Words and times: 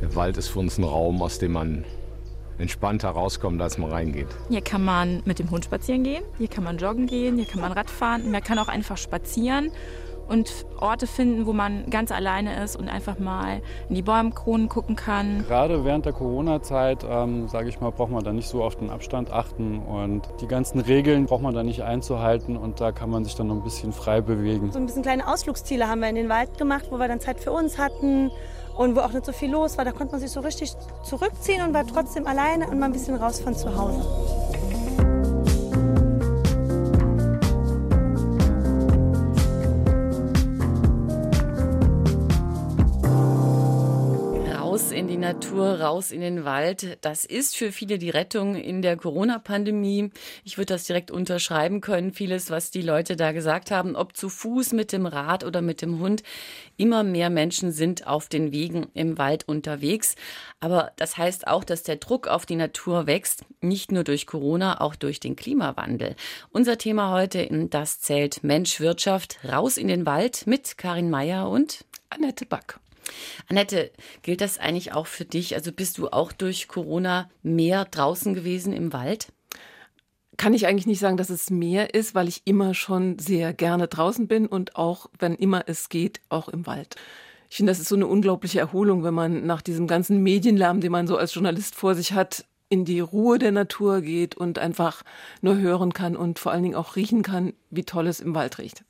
Der 0.00 0.14
Wald 0.14 0.36
ist 0.36 0.48
für 0.48 0.58
uns 0.60 0.78
ein 0.78 0.84
Raum, 0.84 1.22
aus 1.22 1.38
dem 1.38 1.52
man 1.52 1.84
entspannter 2.58 3.10
rauskommt, 3.10 3.60
als 3.60 3.78
man 3.78 3.90
reingeht. 3.90 4.28
Hier 4.48 4.60
kann 4.60 4.84
man 4.84 5.22
mit 5.24 5.38
dem 5.38 5.50
Hund 5.50 5.64
spazieren 5.64 6.04
gehen, 6.04 6.22
hier 6.38 6.48
kann 6.48 6.64
man 6.64 6.78
joggen 6.78 7.06
gehen, 7.06 7.36
hier 7.36 7.46
kann 7.46 7.60
man 7.60 7.72
Radfahren, 7.72 8.30
man 8.30 8.42
kann 8.42 8.58
auch 8.58 8.68
einfach 8.68 8.96
spazieren 8.96 9.72
und 10.30 10.64
Orte 10.78 11.08
finden, 11.08 11.44
wo 11.44 11.52
man 11.52 11.90
ganz 11.90 12.12
alleine 12.12 12.62
ist 12.62 12.76
und 12.76 12.88
einfach 12.88 13.18
mal 13.18 13.60
in 13.88 13.96
die 13.96 14.02
Baumkronen 14.02 14.68
gucken 14.68 14.94
kann. 14.94 15.44
Gerade 15.48 15.84
während 15.84 16.06
der 16.06 16.12
Corona-Zeit, 16.12 17.04
ähm, 17.08 17.48
sage 17.48 17.68
ich 17.68 17.80
mal, 17.80 17.90
braucht 17.90 18.12
man 18.12 18.22
da 18.22 18.32
nicht 18.32 18.48
so 18.48 18.62
auf 18.62 18.76
den 18.76 18.90
Abstand 18.90 19.32
achten 19.32 19.80
und 19.80 20.22
die 20.40 20.46
ganzen 20.46 20.78
Regeln 20.80 21.26
braucht 21.26 21.42
man 21.42 21.52
da 21.52 21.64
nicht 21.64 21.82
einzuhalten 21.82 22.56
und 22.56 22.80
da 22.80 22.92
kann 22.92 23.10
man 23.10 23.24
sich 23.24 23.34
dann 23.34 23.48
noch 23.48 23.56
ein 23.56 23.64
bisschen 23.64 23.92
frei 23.92 24.20
bewegen. 24.20 24.70
So 24.70 24.78
ein 24.78 24.86
bisschen 24.86 25.02
kleine 25.02 25.26
Ausflugsziele 25.26 25.88
haben 25.88 26.00
wir 26.00 26.08
in 26.08 26.14
den 26.14 26.28
Wald 26.28 26.56
gemacht, 26.56 26.86
wo 26.90 26.98
wir 26.98 27.08
dann 27.08 27.18
Zeit 27.18 27.40
für 27.40 27.50
uns 27.50 27.76
hatten 27.76 28.30
und 28.80 28.96
wo 28.96 29.00
auch 29.00 29.12
nicht 29.12 29.26
so 29.26 29.32
viel 29.32 29.50
los 29.50 29.76
war. 29.76 29.84
Da 29.84 29.92
konnte 29.92 30.12
man 30.12 30.22
sich 30.22 30.30
so 30.30 30.40
richtig 30.40 30.72
zurückziehen 31.02 31.62
und 31.62 31.74
war 31.74 31.86
trotzdem 31.86 32.26
alleine 32.26 32.66
und 32.66 32.78
mal 32.78 32.86
ein 32.86 32.92
bisschen 32.92 33.14
raus 33.14 33.38
von 33.38 33.54
zu 33.54 33.76
Hause. 33.76 34.00
Natur, 45.40 45.80
raus 45.80 46.10
in 46.10 46.20
den 46.20 46.44
Wald. 46.44 46.98
Das 47.00 47.24
ist 47.24 47.56
für 47.56 47.72
viele 47.72 47.96
die 47.96 48.10
Rettung 48.10 48.56
in 48.56 48.82
der 48.82 48.98
Corona-Pandemie. 48.98 50.10
Ich 50.44 50.58
würde 50.58 50.74
das 50.74 50.84
direkt 50.84 51.10
unterschreiben 51.10 51.80
können. 51.80 52.12
Vieles, 52.12 52.50
was 52.50 52.70
die 52.70 52.82
Leute 52.82 53.16
da 53.16 53.32
gesagt 53.32 53.70
haben, 53.70 53.96
ob 53.96 54.14
zu 54.18 54.28
Fuß, 54.28 54.74
mit 54.74 54.92
dem 54.92 55.06
Rad 55.06 55.42
oder 55.42 55.62
mit 55.62 55.80
dem 55.80 55.98
Hund. 55.98 56.22
Immer 56.76 57.04
mehr 57.04 57.30
Menschen 57.30 57.72
sind 57.72 58.06
auf 58.06 58.28
den 58.28 58.52
Wegen 58.52 58.88
im 58.92 59.16
Wald 59.16 59.48
unterwegs. 59.48 60.14
Aber 60.60 60.92
das 60.96 61.16
heißt 61.16 61.46
auch, 61.46 61.64
dass 61.64 61.84
der 61.84 61.96
Druck 61.96 62.28
auf 62.28 62.44
die 62.44 62.56
Natur 62.56 63.06
wächst. 63.06 63.46
Nicht 63.62 63.92
nur 63.92 64.04
durch 64.04 64.26
Corona, 64.26 64.82
auch 64.82 64.94
durch 64.94 65.20
den 65.20 65.36
Klimawandel. 65.36 66.16
Unser 66.52 66.76
Thema 66.76 67.12
heute 67.12 67.40
in 67.40 67.70
Das 67.70 67.98
zählt 68.00 68.44
Mensch 68.44 68.78
Wirtschaft. 68.78 69.38
Raus 69.50 69.78
in 69.78 69.88
den 69.88 70.04
Wald 70.04 70.46
mit 70.46 70.76
Karin 70.76 71.08
Meyer 71.08 71.48
und 71.48 71.86
Annette 72.10 72.44
Back. 72.44 72.78
Annette, 73.48 73.90
gilt 74.22 74.40
das 74.40 74.58
eigentlich 74.58 74.92
auch 74.92 75.06
für 75.06 75.24
dich? 75.24 75.54
Also 75.54 75.72
bist 75.72 75.98
du 75.98 76.08
auch 76.08 76.32
durch 76.32 76.68
Corona 76.68 77.30
mehr 77.42 77.84
draußen 77.84 78.34
gewesen 78.34 78.72
im 78.72 78.92
Wald? 78.92 79.32
Kann 80.36 80.54
ich 80.54 80.66
eigentlich 80.66 80.86
nicht 80.86 81.00
sagen, 81.00 81.16
dass 81.16 81.30
es 81.30 81.50
mehr 81.50 81.94
ist, 81.94 82.14
weil 82.14 82.28
ich 82.28 82.42
immer 82.44 82.74
schon 82.74 83.18
sehr 83.18 83.52
gerne 83.52 83.88
draußen 83.88 84.26
bin 84.26 84.46
und 84.46 84.76
auch, 84.76 85.10
wenn 85.18 85.34
immer 85.34 85.64
es 85.66 85.88
geht, 85.88 86.20
auch 86.28 86.48
im 86.48 86.66
Wald. 86.66 86.96
Ich 87.50 87.56
finde, 87.56 87.72
das 87.72 87.80
ist 87.80 87.88
so 87.88 87.96
eine 87.96 88.06
unglaubliche 88.06 88.60
Erholung, 88.60 89.02
wenn 89.02 89.12
man 89.12 89.44
nach 89.44 89.60
diesem 89.60 89.86
ganzen 89.86 90.22
Medienlärm, 90.22 90.80
den 90.80 90.92
man 90.92 91.06
so 91.06 91.16
als 91.16 91.34
Journalist 91.34 91.74
vor 91.74 91.94
sich 91.94 92.12
hat, 92.12 92.44
in 92.70 92.84
die 92.84 93.00
Ruhe 93.00 93.38
der 93.38 93.50
Natur 93.50 94.00
geht 94.00 94.36
und 94.36 94.58
einfach 94.58 95.02
nur 95.42 95.58
hören 95.58 95.92
kann 95.92 96.16
und 96.16 96.38
vor 96.38 96.52
allen 96.52 96.62
Dingen 96.62 96.76
auch 96.76 96.94
riechen 96.94 97.22
kann, 97.22 97.52
wie 97.68 97.84
toll 97.84 98.06
es 98.06 98.20
im 98.20 98.34
Wald 98.34 98.58
riecht. 98.58 98.84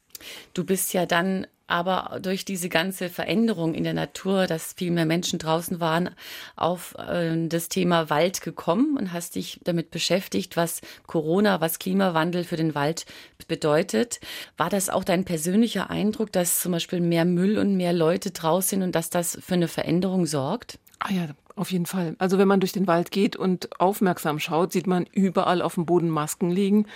Du 0.53 0.65
bist 0.65 0.93
ja 0.93 1.07
dann 1.07 1.47
aber 1.71 2.19
durch 2.21 2.45
diese 2.45 2.69
ganze 2.69 3.09
Veränderung 3.09 3.75
in 3.75 3.85
der 3.85 3.95
Natur, 3.95 4.47
dass 4.47 4.73
viel 4.73 4.91
mehr 4.91 5.07
Menschen 5.07 5.39
draußen 5.39 5.81
waren, 5.81 6.11
auf 6.57 6.95
äh, 6.99 7.47
das 7.49 7.69
Thema 7.69 8.11
Wald 8.11 8.41
gekommen 8.41 8.97
und 8.97 9.13
hast 9.13 9.35
dich 9.35 9.61
damit 9.65 9.91
beschäftigt, 9.91 10.57
was 10.57 10.81
Corona, 11.07 11.61
was 11.61 11.79
Klimawandel 11.79 12.45
für 12.45 12.57
den 12.57 12.75
Wald 12.75 13.05
bedeutet. 13.47 14.21
War 14.57 14.71
das 14.71 14.89
auch 14.89 15.05
dein 15.05 15.25
persönlicher 15.25 15.91
Eindruck, 15.91 16.33
dass 16.33 16.61
zum 16.61 16.73
Beispiel 16.73 17.01
mehr 17.01 17.25
Müll 17.25 17.59
und 17.59 17.77
mehr 17.77 17.93
Leute 17.93 18.31
draußen 18.31 18.71
sind 18.71 18.83
und 18.83 18.95
dass 18.95 19.11
das 19.11 19.39
für 19.41 19.55
eine 19.55 19.69
Veränderung 19.69 20.27
sorgt? 20.27 20.79
Ah 20.99 21.13
ja, 21.13 21.29
auf 21.57 21.73
jeden 21.73 21.87
Fall. 21.87 22.15
Also 22.19 22.39
wenn 22.39 22.49
man 22.49 22.61
durch 22.61 22.73
den 22.73 22.87
Wald 22.87 23.11
geht 23.11 23.37
und 23.37 23.81
aufmerksam 23.81 24.39
schaut, 24.39 24.73
sieht 24.73 24.87
man 24.87 25.07
überall 25.13 25.63
auf 25.63 25.75
dem 25.75 25.87
Boden 25.87 26.09
Masken 26.09 26.51
liegen, 26.51 26.87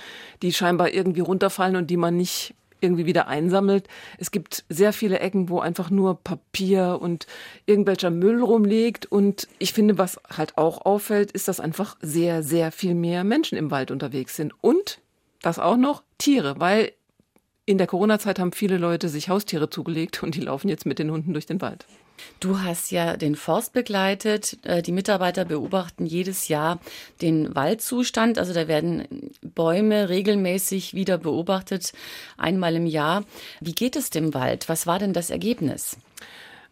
die 0.42 0.53
scheinbar 0.53 0.91
irgendwie 0.92 1.20
runterfallen 1.20 1.76
und 1.76 1.91
die 1.91 1.97
man 1.97 2.16
nicht 2.16 2.54
irgendwie 2.84 3.06
wieder 3.06 3.27
einsammelt. 3.27 3.89
Es 4.19 4.31
gibt 4.31 4.65
sehr 4.69 4.93
viele 4.93 5.19
Ecken, 5.19 5.49
wo 5.49 5.61
einfach 5.61 5.91
nur 5.91 6.22
Papier 6.22 6.99
und 7.00 7.27
irgendwelcher 7.67 8.11
Müll 8.11 8.43
rumliegt. 8.43 9.06
Und 9.06 9.49
ich 9.59 9.72
finde, 9.72 9.99
was 9.99 10.21
halt 10.37 10.56
auch 10.56 10.84
auffällt, 10.84 11.33
ist, 11.33 11.49
dass 11.49 11.61
einfach 11.61 11.97
sehr, 12.00 12.43
sehr 12.43 12.71
viel 12.71 12.94
mehr 12.94 13.25
Menschen 13.25 13.59
im 13.59 13.71
Wald 13.71 13.91
unterwegs 13.91 14.37
sind. 14.37 14.53
Und 14.61 15.00
das 15.43 15.59
auch 15.59 15.77
noch 15.77 16.03
Tiere, 16.19 16.55
weil 16.59 16.93
in 17.66 17.78
der 17.78 17.86
Corona-Zeit 17.86 18.38
haben 18.38 18.52
viele 18.52 18.76
Leute 18.76 19.08
sich 19.08 19.28
Haustiere 19.28 19.70
zugelegt 19.70 20.22
und 20.22 20.34
die 20.34 20.41
laufen 20.41 20.69
jetzt 20.69 20.84
mit 20.86 20.98
den 20.98 21.10
Hunden 21.10 21.32
durch 21.32 21.47
den 21.47 21.60
Wald. 21.60 21.86
Du 22.38 22.60
hast 22.60 22.91
ja 22.91 23.16
den 23.16 23.34
Forst 23.34 23.72
begleitet. 23.72 24.58
Äh, 24.62 24.82
die 24.82 24.92
Mitarbeiter 24.92 25.44
beobachten 25.44 26.06
jedes 26.06 26.48
Jahr 26.48 26.78
den 27.22 27.54
Waldzustand. 27.54 28.38
Also 28.38 28.52
da 28.52 28.69
werden 28.69 29.32
Bäume 29.42 30.08
regelmäßig 30.08 30.94
wieder 30.94 31.19
beobachtet, 31.19 31.92
einmal 32.36 32.76
im 32.76 32.86
Jahr. 32.86 33.25
Wie 33.60 33.75
geht 33.75 33.96
es 33.96 34.10
dem 34.10 34.34
Wald? 34.34 34.69
Was 34.69 34.86
war 34.86 34.98
denn 34.98 35.12
das 35.12 35.31
Ergebnis? 35.31 35.96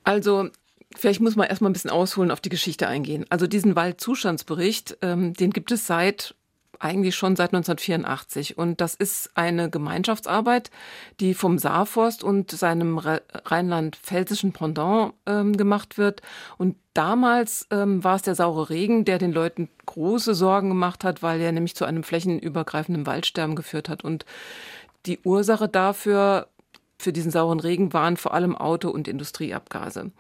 Also 0.05 0.49
Vielleicht 0.95 1.23
muss 1.23 1.37
man 1.37 1.49
erstmal 1.49 1.71
ein 1.71 1.73
bisschen 1.73 1.91
ausholen, 1.91 2.31
auf 2.31 2.43
die 2.43 2.51
Geschichte 2.51 2.87
eingehen. 2.87 3.25
Also 3.31 3.47
diesen 3.47 3.77
Waldzustandsbericht, 3.77 4.99
ähm, 5.01 5.33
den 5.33 5.51
gibt 5.51 5.73
es 5.73 5.87
seit 5.87 6.35
eigentlich 6.83 7.15
schon 7.15 7.37
seit 7.37 7.55
1984. 7.55 8.59
Und 8.59 8.81
das 8.81 8.95
ist 8.95 9.31
eine 9.35 9.71
Gemeinschaftsarbeit, 9.71 10.71
die 11.21 11.35
vom 11.35 11.59
Saarforst 11.59 12.25
und 12.25 12.51
seinem 12.51 12.99
rheinland-pfälzischen 12.99 14.53
Pendant 14.53 15.15
ähm, 15.27 15.57
gemacht 15.57 15.97
wird. 15.97 16.23
Und 16.59 16.77
damals 16.93 17.69
ähm, 17.71 18.03
war 18.03 18.17
es 18.17 18.23
der 18.23 18.35
saure 18.35 18.69
Regen, 18.69 19.05
der 19.05 19.19
den 19.19 19.33
Leuten 19.33 19.69
große 19.87 20.35
Sorgen 20.35 20.71
gemacht 20.71 21.05
hat, 21.05 21.23
weil 21.23 21.41
er 21.41 21.53
nämlich 21.53 21.77
zu 21.77 21.85
einem 21.85 22.03
flächenübergreifenden 22.03 23.07
Waldsterben 23.07 23.55
geführt 23.55 23.89
hat. 23.89 24.03
Und 24.03 24.27
die 25.07 25.21
Ursache 25.25 25.69
dafür, 25.69 26.49
für 26.99 27.13
diesen 27.13 27.31
sauren 27.31 27.61
Regen, 27.61 27.93
waren 27.93 28.17
vor 28.17 28.35
allem 28.35 28.57
Auto- 28.57 28.91
und 28.91 29.07
Industrieabgase. 29.07 30.11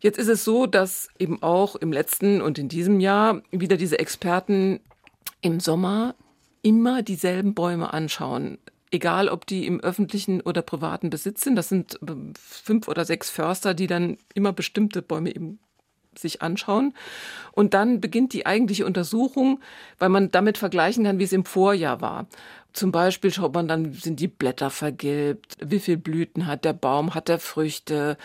Jetzt 0.00 0.18
ist 0.18 0.28
es 0.28 0.44
so, 0.44 0.66
dass 0.66 1.08
eben 1.18 1.42
auch 1.42 1.76
im 1.76 1.92
letzten 1.92 2.40
und 2.40 2.58
in 2.58 2.68
diesem 2.68 3.00
Jahr 3.00 3.42
wieder 3.50 3.76
diese 3.76 3.98
Experten 3.98 4.80
im 5.40 5.60
Sommer 5.60 6.14
immer 6.62 7.02
dieselben 7.02 7.54
Bäume 7.54 7.92
anschauen. 7.92 8.58
Egal, 8.90 9.28
ob 9.28 9.46
die 9.46 9.66
im 9.66 9.80
öffentlichen 9.80 10.40
oder 10.40 10.62
privaten 10.62 11.10
Besitz 11.10 11.42
sind. 11.42 11.56
Das 11.56 11.68
sind 11.68 12.00
äh, 12.02 12.14
fünf 12.34 12.88
oder 12.88 13.04
sechs 13.04 13.30
Förster, 13.30 13.74
die 13.74 13.86
dann 13.86 14.16
immer 14.34 14.52
bestimmte 14.52 15.02
Bäume 15.02 15.34
eben 15.34 15.58
sich 16.16 16.42
anschauen. 16.42 16.94
Und 17.52 17.74
dann 17.74 18.00
beginnt 18.00 18.32
die 18.32 18.46
eigentliche 18.46 18.86
Untersuchung, 18.86 19.60
weil 19.98 20.08
man 20.08 20.30
damit 20.30 20.58
vergleichen 20.58 21.04
kann, 21.04 21.18
wie 21.18 21.24
es 21.24 21.32
im 21.32 21.44
Vorjahr 21.44 22.00
war. 22.00 22.26
Zum 22.72 22.92
Beispiel 22.92 23.32
schaut 23.32 23.54
man 23.54 23.66
dann, 23.66 23.92
sind 23.92 24.20
die 24.20 24.28
Blätter 24.28 24.70
vergilbt, 24.70 25.56
wie 25.60 25.80
viel 25.80 25.96
Blüten 25.96 26.46
hat 26.46 26.64
der 26.64 26.74
Baum, 26.74 27.14
hat 27.14 27.28
er 27.28 27.38
Früchte. 27.38 28.16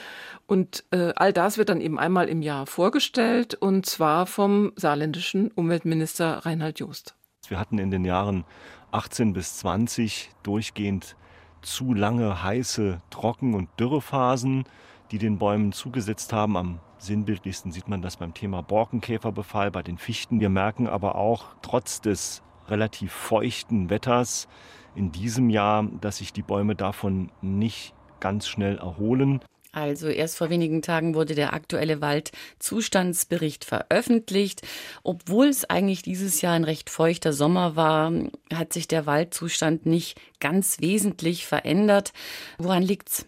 Und 0.45 0.83
äh, 0.91 1.13
all 1.15 1.33
das 1.33 1.57
wird 1.57 1.69
dann 1.69 1.81
eben 1.81 1.97
einmal 1.97 2.29
im 2.29 2.41
Jahr 2.41 2.67
vorgestellt 2.67 3.55
und 3.55 3.85
zwar 3.85 4.27
vom 4.27 4.73
saarländischen 4.75 5.49
Umweltminister 5.51 6.45
Reinhard 6.45 6.79
Jost. 6.79 7.15
Wir 7.47 7.59
hatten 7.59 7.79
in 7.79 7.89
den 7.89 8.05
Jahren 8.05 8.45
18 8.91 9.33
bis 9.33 9.57
20 9.57 10.29
durchgehend 10.43 11.15
zu 11.61 11.93
lange 11.93 12.43
heiße 12.43 13.01
Trocken- 13.09 13.55
und 13.55 13.69
Dürrephasen, 13.79 14.65
die 15.11 15.17
den 15.17 15.39
Bäumen 15.39 15.71
zugesetzt 15.71 16.33
haben. 16.33 16.57
Am 16.57 16.79
sinnbildlichsten 17.03 17.71
sieht 17.71 17.87
man 17.87 18.01
das 18.01 18.17
beim 18.17 18.33
Thema 18.33 18.61
Borkenkäferbefall 18.61 19.71
bei 19.71 19.83
den 19.83 19.97
Fichten. 19.97 20.39
Wir 20.39 20.49
merken 20.49 20.87
aber 20.87 21.15
auch 21.15 21.45
trotz 21.61 22.01
des 22.01 22.41
relativ 22.67 23.11
feuchten 23.11 23.89
Wetters 23.89 24.47
in 24.95 25.11
diesem 25.11 25.49
Jahr, 25.49 25.87
dass 26.01 26.17
sich 26.17 26.33
die 26.33 26.41
Bäume 26.41 26.75
davon 26.75 27.31
nicht 27.41 27.93
ganz 28.19 28.47
schnell 28.47 28.77
erholen. 28.77 29.41
Also 29.73 30.07
erst 30.07 30.37
vor 30.37 30.51
wenigen 30.51 30.83
Tagen 30.83 31.15
wurde 31.15 31.33
der 31.33 31.53
aktuelle 31.53 31.99
Waldzustandsbericht 31.99 33.65
veröffentlicht. 33.65 34.61
Obwohl 35.01 35.47
es 35.47 35.67
eigentlich 35.67 36.03
dieses 36.03 36.41
Jahr 36.41 36.53
ein 36.53 36.63
recht 36.63 36.91
feuchter 36.91 37.33
Sommer 37.33 37.75
war, 37.75 38.11
hat 38.53 38.71
sich 38.71 38.87
der 38.87 39.07
Waldzustand 39.07 39.87
nicht 39.87 40.21
ganz 40.39 40.79
wesentlich 40.79 41.47
verändert. 41.47 42.13
Woran 42.59 42.83
liegt's? 42.83 43.25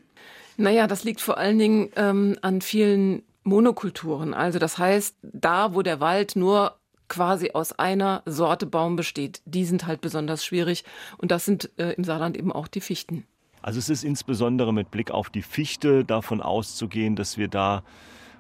Naja, 0.56 0.86
das 0.86 1.04
liegt 1.04 1.20
vor 1.20 1.40
allen 1.40 1.58
Dingen 1.58 1.90
ähm, 1.96 2.38
an 2.42 2.62
vielen 2.62 3.24
Monokulturen. 3.46 4.34
Also 4.34 4.60
das 4.60 4.78
heißt, 4.78 5.16
da, 5.22 5.74
wo 5.74 5.82
der 5.82 6.02
Wald 6.02 6.36
nur 6.36 6.78
quasi 7.08 7.52
aus 7.54 7.72
einer 7.72 8.24
Sorte 8.26 8.66
Baum 8.66 8.96
besteht. 8.96 9.42
Die 9.46 9.66
sind 9.66 9.86
halt 9.88 10.02
besonders 10.02 10.44
schwierig 10.44 10.84
und 11.18 11.32
das 11.32 11.46
sind 11.46 11.70
äh, 11.78 11.92
im 11.94 12.04
Saarland 12.04 12.36
eben 12.36 12.52
auch 12.52 12.68
die 12.68 12.82
Fichten. 12.82 13.26
Also 13.62 13.80
es 13.80 13.90
ist 13.90 14.04
insbesondere 14.04 14.74
mit 14.74 14.92
Blick 14.92 15.12
auf 15.12 15.30
die 15.30 15.42
Fichte 15.42 16.04
davon 16.04 16.42
auszugehen, 16.42 17.16
dass 17.16 17.38
wir 17.38 17.48
da 17.48 17.84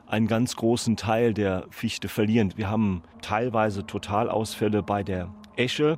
einen 0.07 0.27
ganz 0.27 0.55
großen 0.55 0.97
Teil 0.97 1.33
der 1.33 1.65
Fichte 1.69 2.07
verlieren. 2.07 2.53
Wir 2.55 2.69
haben 2.69 3.01
teilweise 3.21 3.85
Totalausfälle 3.85 4.83
bei 4.83 5.03
der 5.03 5.33
Esche 5.55 5.97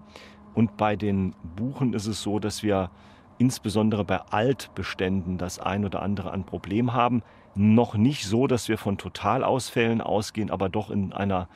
und 0.54 0.78
bei 0.78 0.96
den 0.96 1.36
Buchen 1.56 1.94
ist 1.94 2.08
es 2.08 2.22
so, 2.22 2.40
dass 2.40 2.64
wir 2.64 2.90
insbesondere 3.38 4.04
bei 4.04 4.20
Altbeständen 4.20 5.38
das 5.38 5.60
ein 5.60 5.86
oder 5.86 6.02
andere 6.02 6.32
an 6.32 6.46
Problem 6.46 6.94
haben. 6.94 7.24
noch 7.56 7.96
nicht 7.96 8.26
so, 8.26 8.46
dass 8.46 8.70
wir 8.70 8.78
von 8.78 9.00
Totalausfällen 9.00 10.00
ausgehen, 10.00 10.52
aber 10.52 10.70
doch 10.70 10.92
in 10.92 11.12
einer 11.12 11.50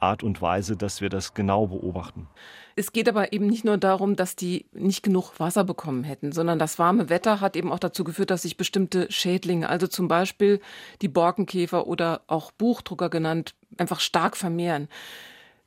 Art 0.00 0.22
und 0.22 0.42
Weise, 0.42 0.76
dass 0.76 1.00
wir 1.00 1.08
das 1.08 1.34
genau 1.34 1.66
beobachten. 1.68 2.28
Es 2.76 2.92
geht 2.92 3.08
aber 3.08 3.32
eben 3.32 3.46
nicht 3.46 3.64
nur 3.64 3.78
darum, 3.78 4.16
dass 4.16 4.36
die 4.36 4.66
nicht 4.72 5.02
genug 5.02 5.38
Wasser 5.38 5.64
bekommen 5.64 6.04
hätten, 6.04 6.32
sondern 6.32 6.58
das 6.58 6.78
warme 6.78 7.08
Wetter 7.08 7.40
hat 7.40 7.56
eben 7.56 7.72
auch 7.72 7.78
dazu 7.78 8.04
geführt, 8.04 8.30
dass 8.30 8.42
sich 8.42 8.56
bestimmte 8.56 9.10
Schädlinge, 9.10 9.68
also 9.68 9.86
zum 9.86 10.08
Beispiel 10.08 10.60
die 11.00 11.08
Borkenkäfer 11.08 11.86
oder 11.86 12.22
auch 12.26 12.50
Buchdrucker 12.52 13.08
genannt, 13.08 13.54
einfach 13.78 14.00
stark 14.00 14.36
vermehren. 14.36 14.88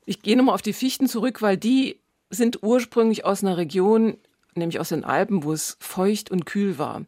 Ich 0.06 0.22
gehe 0.22 0.38
nochmal 0.38 0.56
auf 0.56 0.62
die 0.62 0.74
Fichten 0.74 1.08
zurück, 1.08 1.42
weil 1.42 1.58
die 1.58 2.00
sind 2.30 2.62
ursprünglich 2.62 3.25
aus 3.25 3.44
einer 3.44 3.58
Region, 3.58 4.18
nämlich 4.57 4.80
aus 4.80 4.89
den 4.89 5.04
Alpen, 5.04 5.44
wo 5.44 5.54
es 5.54 5.77
feucht 5.80 6.31
und 6.31 6.45
kühl 6.45 6.77
war. 6.77 7.04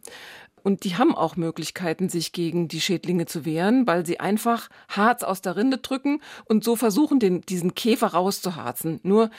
Und 0.64 0.84
die 0.84 0.98
haben 0.98 1.16
auch 1.16 1.36
Möglichkeiten, 1.36 2.10
sich 2.10 2.32
gegen 2.32 2.68
die 2.68 2.82
Schädlinge 2.82 3.26
zu 3.26 3.46
wehren, 3.46 3.88
weil 3.88 4.06
sie 4.06 4.20
einfach 4.20 4.70
Harz 4.90 5.24
aus 5.24 5.42
der 5.42 5.56
Rinde 5.56 5.78
drücken 5.78 6.22
und 6.46 6.64
so 6.64 6.76
versuchen, 6.76 7.20
den, 7.20 7.42
diesen 7.42 7.76
Käfer 7.76 8.08
rauszuharzen. 8.08 9.00
Nur, 9.04 9.30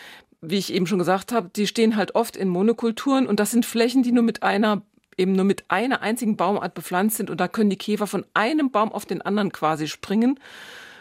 wie 0.41 0.59
ich 0.59 0.73
eben 0.73 0.87
schon 0.87 0.99
gesagt 0.99 1.33
habe, 1.33 1.51
die 1.55 1.67
stehen 1.67 1.97
halt 1.97 2.15
oft 2.15 2.37
in 2.37 2.49
Monokulturen 2.49 3.27
und 3.27 3.39
das 3.39 3.51
sind 3.51 3.67
Flächen, 3.67 4.03
die 4.03 4.13
nur 4.13 4.25
mit 4.25 4.43
einer 4.43 4.83
eben 5.17 5.33
nur 5.33 5.45
mit 5.45 5.65
einer 5.69 6.01
einzigen 6.01 6.37
Baumart 6.37 6.73
bepflanzt 6.73 7.19
sind 7.19 7.31
und 7.31 7.41
da 7.41 7.47
können 7.47 7.69
die 7.69 7.77
Käfer 7.77 8.07
von 8.07 8.25
einem 8.33 8.71
Baum 8.71 8.91
auf 8.91 9.05
den 9.05 9.21
anderen 9.21 9.53
quasi 9.53 9.87
springen. 9.87 10.41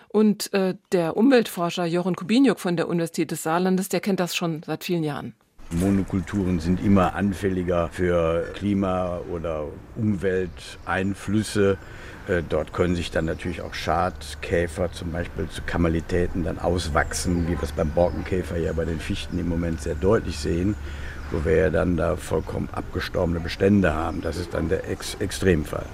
Und 0.10 0.52
äh, 0.54 0.76
der 0.92 1.16
Umweltforscher 1.16 1.86
Jochen 1.86 2.16
Kubiniuk 2.16 2.60
von 2.60 2.76
der 2.76 2.90
Universität 2.90 3.32
des 3.32 3.44
Saarlandes, 3.44 3.90
der 3.90 4.02
kennt 4.02 4.20
das 4.20 4.36
schon 4.36 4.64
seit 4.64 4.84
vielen 4.84 5.04
Jahren. 5.04 5.36
Monokulturen 5.72 6.60
sind 6.60 6.84
immer 6.84 7.14
anfälliger 7.14 7.90
für 7.90 8.44
Klima- 8.54 9.20
oder 9.32 9.66
Umwelteinflüsse. 9.96 11.78
Äh, 12.28 12.42
dort 12.48 12.74
können 12.74 12.96
sich 12.96 13.12
dann 13.12 13.26
natürlich 13.26 13.62
auch 13.62 13.76
Schadkäfer 13.76 14.92
zum 14.92 15.12
Beispiel 15.12 15.48
zu 15.48 15.62
Kamalitäten 15.62 16.44
dann 16.44 16.58
auswachsen, 16.58 17.48
wie 17.48 17.52
wir 17.52 17.64
es 17.64 17.72
beim 17.72 17.92
Borkenkäfer 17.92 18.58
ja 18.58 18.74
bei 18.74 18.86
den 18.86 19.00
Fichten 19.00 19.38
im 19.38 19.48
Moment 19.48 19.82
sehr 19.82 19.96
deutlich 19.96 20.40
sehen, 20.40 20.76
wo 21.32 21.46
wir 21.46 21.56
ja 21.56 21.70
dann 21.70 21.98
da 21.98 22.16
vollkommen 22.16 22.70
abgestorbene 22.72 23.40
Bestände 23.40 23.94
haben. 23.94 24.22
Das 24.22 24.38
ist 24.38 24.56
dann 24.56 24.70
der 24.70 24.90
Ex 24.90 25.16
Extremfall. 25.20 25.86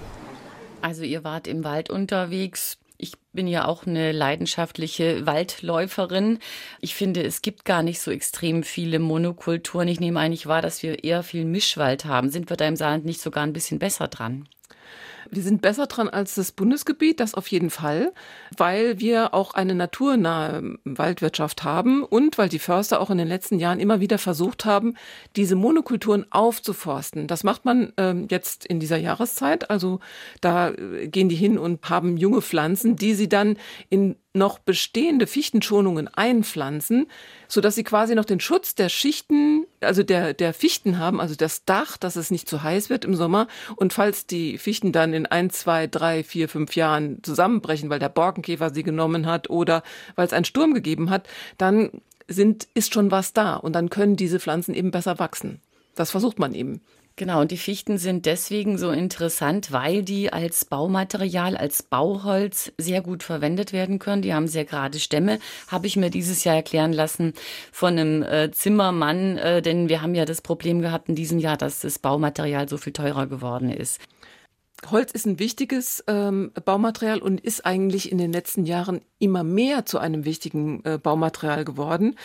Also 0.82 1.04
ihr 1.04 1.24
wart 1.24 1.48
im 1.48 1.64
Wald 1.64 1.90
unterwegs, 1.90 2.78
ich 3.06 3.14
bin 3.34 3.48
ja 3.48 3.66
auch 3.66 3.86
eine 3.86 4.12
leidenschaftliche 4.12 5.26
Waldläuferin. 5.28 6.40
Ich 6.82 6.96
finde, 6.96 7.24
es 7.24 7.42
gibt 7.44 7.64
gar 7.64 7.84
nicht 7.84 8.02
so 8.02 8.10
extrem 8.10 8.64
viele 8.64 8.98
Monokulturen. 9.00 9.88
Ich 9.88 10.00
nehme 10.00 10.20
eigentlich 10.20 10.48
wahr, 10.48 10.64
dass 10.64 10.82
wir 10.82 11.04
eher 11.04 11.22
viel 11.22 11.46
Mischwald 11.46 12.06
haben. 12.06 12.30
Sind 12.30 12.50
wir 12.50 12.58
da 12.58 12.68
im 12.68 12.76
Saarland 12.76 13.06
nicht 13.06 13.22
sogar 13.22 13.44
ein 13.44 13.54
bisschen 13.54 13.78
besser 13.78 14.08
dran? 14.08 14.48
Wir 15.32 15.44
sind 15.44 15.62
besser 15.62 15.88
dran 15.88 16.10
als 16.10 16.36
das 16.36 16.52
Bundesgebiet, 16.52 17.20
das 17.20 17.34
auf 17.34 17.48
jeden 17.48 17.70
Fall, 17.70 18.14
weil 18.58 19.00
wir 19.00 19.34
auch 19.34 19.54
eine 19.54 19.76
naturnahe 19.76 20.78
Waldwirtschaft 20.84 21.64
haben 21.64 22.04
und 22.04 22.38
weil 22.38 22.50
die 22.50 22.60
Förster 22.60 23.00
auch 23.00 23.10
in 23.10 23.18
den 23.18 23.28
letzten 23.28 23.60
Jahren 23.60 23.80
immer 23.80 24.00
wieder 24.00 24.18
versucht 24.18 24.66
haben, 24.66 24.96
diese 25.36 25.56
Monokulturen 25.56 26.26
aufzuforsten. 26.32 27.28
Das 27.28 27.44
macht 27.44 27.66
man 27.66 27.94
äh, 27.98 28.14
jetzt 28.30 28.66
in 28.66 28.80
dieser 28.80 28.98
Jahreszeit. 28.98 29.70
Also 29.70 30.00
da 30.42 30.70
äh, 30.70 31.08
gehen 31.08 31.30
die 31.30 31.36
hin 31.36 31.58
und 31.58 31.90
haben 31.90 32.18
junge 32.18 32.42
Pflanzen, 32.42 32.96
die 32.96 33.14
sie 33.14 33.30
dann 33.30 33.58
in 33.90 34.16
noch 34.36 34.60
bestehende 34.60 35.28
Fichtenschonungen 35.28 36.08
einpflanzen, 36.10 37.08
so 37.48 37.62
dass 37.62 37.76
sie 37.76 37.84
quasi 37.84 38.16
noch 38.16 38.26
den 38.26 38.40
Schutz 38.40 38.76
der 38.76 38.90
Schichten, 38.90 39.66
also 39.86 40.04
der, 40.04 40.34
der 40.34 40.54
Fichten 40.54 41.00
haben, 41.00 41.22
also 41.22 41.36
das 41.36 41.66
Dach, 41.66 41.98
dass 41.98 42.16
es 42.16 42.32
nicht 42.32 42.50
zu 42.50 42.64
heiß 42.64 42.90
wird 42.90 43.06
im 43.06 43.16
Sommer. 43.16 43.48
Und 43.76 43.94
falls 43.94 44.26
die 44.26 44.58
Fichten 44.58 44.92
dann 44.92 45.14
in 45.14 45.26
ein, 45.26 45.50
zwei, 45.50 45.88
drei, 45.88 46.24
vier, 46.24 46.50
fünf 46.50 46.76
Jahren 46.76 47.24
zusammenbrechen, 47.24 47.90
weil 47.90 48.00
der 48.00 48.10
Borkenkäfer 48.10 48.74
sie 48.74 48.84
genommen 48.84 49.26
hat 49.26 49.50
oder 49.50 49.84
weil 50.16 50.28
es 50.28 50.34
einen 50.34 50.46
Sturm 50.46 50.74
gegeben 50.74 51.10
hat, 51.10 51.28
dann 51.58 51.90
sind, 52.28 52.68
ist 52.74 52.94
schon 52.94 53.12
was 53.12 53.34
da 53.34 53.56
und 53.56 53.74
dann 53.74 53.90
können 53.90 54.16
diese 54.16 54.40
Pflanzen 54.40 54.74
eben 54.74 54.92
besser 54.92 55.20
wachsen. 55.20 55.62
Das 55.96 56.12
versucht 56.12 56.40
man 56.40 56.54
eben. 56.54 56.82
Genau, 57.18 57.40
und 57.40 57.52
die 57.52 57.58
Fichten 57.58 57.98
sind 57.98 58.26
deswegen 58.26 58.78
so 58.78 58.92
interessant, 58.92 59.72
weil 59.72 60.04
die 60.04 60.34
als 60.34 60.66
Baumaterial, 60.66 61.56
als 61.56 61.82
Bauholz 61.82 62.74
sehr 62.78 63.02
gut 63.02 63.24
verwendet 63.24 63.72
werden 63.72 64.00
können. 64.00 64.22
Die 64.22 64.34
haben 64.34 64.50
sehr 64.50 64.66
gerade 64.66 65.00
Stämme, 65.00 65.40
habe 65.70 65.88
ich 65.88 65.96
mir 65.96 66.10
dieses 66.10 66.44
Jahr 66.44 66.58
erklären 66.58 66.92
lassen 66.92 67.32
von 67.72 67.98
einem 67.98 68.22
äh, 68.22 68.52
Zimmermann, 68.52 69.38
äh, 69.38 69.62
denn 69.62 69.88
wir 69.88 70.02
haben 70.02 70.14
ja 70.14 70.26
das 70.26 70.42
Problem 70.42 70.82
gehabt 70.82 71.08
in 71.08 71.16
diesem 71.16 71.40
Jahr, 71.40 71.56
dass 71.56 71.80
das 71.80 72.00
Baumaterial 72.00 72.68
so 72.68 72.76
viel 72.76 72.92
teurer 72.92 73.28
geworden 73.28 73.70
ist. 73.70 74.02
Holz 74.92 75.12
ist 75.12 75.26
ein 75.26 75.40
wichtiges 75.40 76.04
ähm, 76.08 76.52
Baumaterial 76.66 77.20
und 77.20 77.42
ist 77.42 77.66
eigentlich 77.66 78.12
in 78.12 78.18
den 78.18 78.32
letzten 78.32 78.66
Jahren 78.66 79.02
immer 79.20 79.44
mehr 79.44 79.86
zu 79.86 80.00
einem 80.00 80.26
wichtigen 80.26 80.84
äh, 80.84 80.98
Baumaterial 80.98 81.66
geworden. 81.66 82.16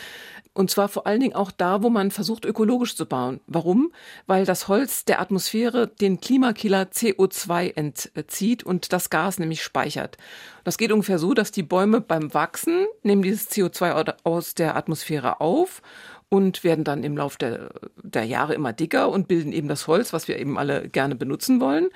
Und 0.52 0.70
zwar 0.70 0.88
vor 0.88 1.06
allen 1.06 1.20
Dingen 1.20 1.34
auch 1.34 1.50
da, 1.50 1.82
wo 1.82 1.90
man 1.90 2.10
versucht, 2.10 2.44
ökologisch 2.44 2.96
zu 2.96 3.06
bauen. 3.06 3.40
Warum? 3.46 3.92
Weil 4.26 4.44
das 4.44 4.68
Holz 4.68 5.04
der 5.04 5.20
Atmosphäre 5.20 5.86
den 5.86 6.20
Klimakiller 6.20 6.82
CO2 6.82 7.76
entzieht 7.76 8.64
und 8.64 8.92
das 8.92 9.10
Gas 9.10 9.38
nämlich 9.38 9.62
speichert. 9.62 10.16
Das 10.64 10.76
geht 10.76 10.92
ungefähr 10.92 11.18
so, 11.18 11.34
dass 11.34 11.52
die 11.52 11.62
Bäume 11.62 12.00
beim 12.00 12.34
Wachsen 12.34 12.86
nehmen 13.02 13.22
dieses 13.22 13.50
CO2 13.50 14.14
aus 14.24 14.54
der 14.54 14.76
Atmosphäre 14.76 15.40
auf 15.40 15.82
und 16.30 16.62
werden 16.62 16.84
dann 16.84 17.02
im 17.02 17.16
Laufe 17.16 17.38
der, 17.38 17.70
der 18.02 18.24
Jahre 18.24 18.54
immer 18.54 18.72
dicker 18.72 19.10
und 19.10 19.28
bilden 19.28 19.52
eben 19.52 19.68
das 19.68 19.86
Holz, 19.88 20.12
was 20.12 20.28
wir 20.28 20.38
eben 20.38 20.58
alle 20.58 20.88
gerne 20.88 21.16
benutzen 21.16 21.60
wollen. 21.60 21.90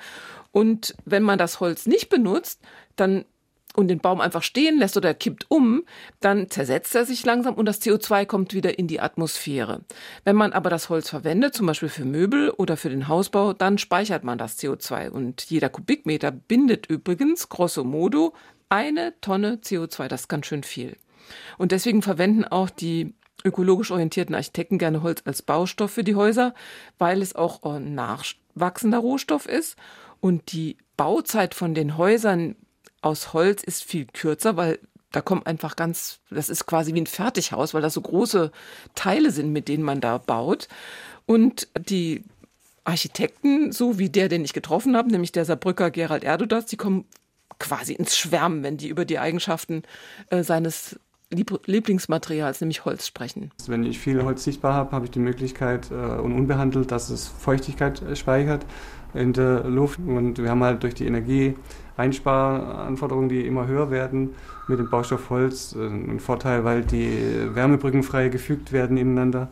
Und 0.55 0.95
wenn 1.03 1.21
man 1.21 1.37
das 1.37 1.59
Holz 1.59 1.85
nicht 1.85 2.07
benutzt, 2.07 2.61
dann 2.95 3.25
und 3.75 3.89
den 3.89 3.99
Baum 3.99 4.21
einfach 4.21 4.41
stehen 4.41 4.79
lässt 4.79 4.95
oder 4.95 5.13
kippt 5.13 5.47
um, 5.49 5.83
dann 6.21 6.49
zersetzt 6.49 6.95
er 6.95 7.03
sich 7.03 7.25
langsam 7.25 7.55
und 7.55 7.65
das 7.65 7.81
CO2 7.81 8.25
kommt 8.25 8.53
wieder 8.53 8.79
in 8.79 8.87
die 8.87 9.01
Atmosphäre. 9.01 9.81
Wenn 10.23 10.37
man 10.37 10.53
aber 10.53 10.69
das 10.69 10.87
Holz 10.87 11.09
verwendet, 11.09 11.55
zum 11.55 11.65
Beispiel 11.65 11.89
für 11.89 12.05
Möbel 12.05 12.51
oder 12.51 12.77
für 12.77 12.89
den 12.89 13.09
Hausbau, 13.09 13.51
dann 13.51 13.77
speichert 13.77 14.23
man 14.23 14.37
das 14.37 14.57
CO2 14.57 15.09
und 15.09 15.41
jeder 15.41 15.67
Kubikmeter 15.67 16.31
bindet 16.31 16.85
übrigens 16.85 17.49
grosso 17.49 17.83
modo 17.83 18.33
eine 18.69 19.13
Tonne 19.19 19.59
CO2. 19.61 20.07
Das 20.07 20.21
ist 20.21 20.29
ganz 20.29 20.45
schön 20.45 20.63
viel. 20.63 20.95
Und 21.57 21.73
deswegen 21.73 22.01
verwenden 22.01 22.45
auch 22.45 22.69
die 22.69 23.13
ökologisch 23.43 23.91
orientierten 23.91 24.35
Architekten 24.35 24.77
gerne 24.77 25.03
Holz 25.03 25.21
als 25.25 25.41
Baustoff 25.41 25.91
für 25.91 26.05
die 26.05 26.15
Häuser, 26.15 26.53
weil 26.97 27.21
es 27.21 27.35
auch 27.35 27.61
ein 27.63 27.93
nachwachsender 27.93 28.99
Rohstoff 28.99 29.47
ist 29.47 29.75
und 30.19 30.51
die 30.51 30.77
Bauzeit 30.97 31.53
von 31.53 31.73
den 31.73 31.97
Häusern 31.97 32.55
aus 33.01 33.33
Holz 33.33 33.63
ist 33.63 33.83
viel 33.83 34.05
kürzer, 34.05 34.57
weil 34.57 34.79
da 35.11 35.21
kommt 35.21 35.47
einfach 35.47 35.75
ganz, 35.75 36.19
das 36.29 36.49
ist 36.49 36.65
quasi 36.65 36.93
wie 36.93 37.01
ein 37.01 37.07
Fertighaus, 37.07 37.73
weil 37.73 37.81
das 37.81 37.93
so 37.93 38.01
große 38.01 38.51
Teile 38.95 39.31
sind, 39.31 39.53
mit 39.53 39.67
denen 39.67 39.83
man 39.83 40.01
da 40.01 40.17
baut. 40.17 40.67
Und 41.25 41.67
die 41.87 42.23
Architekten, 42.83 43.71
so 43.71 43.97
wie 43.97 44.09
der, 44.09 44.29
den 44.29 44.43
ich 44.43 44.53
getroffen 44.53 44.97
habe, 44.97 45.09
nämlich 45.09 45.31
der 45.31 45.45
Saarbrücker 45.45 45.89
Gerald 45.91 46.23
Erdodas, 46.23 46.65
die 46.65 46.77
kommen 46.77 47.05
quasi 47.59 47.93
ins 47.93 48.17
Schwärmen, 48.17 48.63
wenn 48.63 48.77
die 48.77 48.89
über 48.89 49.05
die 49.05 49.19
Eigenschaften 49.19 49.83
äh, 50.29 50.43
seines 50.43 50.99
Lieblingsmaterials, 51.31 52.61
nämlich 52.61 52.85
Holz, 52.85 53.07
sprechen. 53.07 53.51
Wenn 53.67 53.83
ich 53.83 53.99
viel 53.99 54.23
Holz 54.23 54.43
sichtbar 54.43 54.73
habe, 54.73 54.91
habe 54.91 55.05
ich 55.05 55.11
die 55.11 55.19
Möglichkeit 55.19 55.89
äh, 55.91 55.93
und 55.93 56.33
unbehandelt, 56.33 56.91
dass 56.91 57.09
es 57.09 57.27
Feuchtigkeit 57.27 58.01
äh, 58.01 58.15
speichert 58.15 58.65
in 59.15 59.33
der 59.33 59.63
Luft. 59.63 59.99
Und 59.99 60.37
wir 60.37 60.49
haben 60.49 60.63
halt 60.63 60.83
durch 60.83 60.93
die 60.93 61.07
Energieeinsparanforderungen, 61.07 63.29
die 63.29 63.47
immer 63.47 63.65
höher 63.67 63.89
werden, 63.91 64.35
mit 64.67 64.79
dem 64.79 64.89
Baustoff 64.89 65.29
Holz 65.29 65.75
äh, 65.75 65.85
einen 65.85 66.19
Vorteil, 66.19 66.63
weil 66.63 66.81
die 66.83 67.09
Wärmebrücken 67.53 68.01
frei 68.03 68.29
gefügt 68.29 68.71
werden 68.71 68.97
ineinander. 68.97 69.49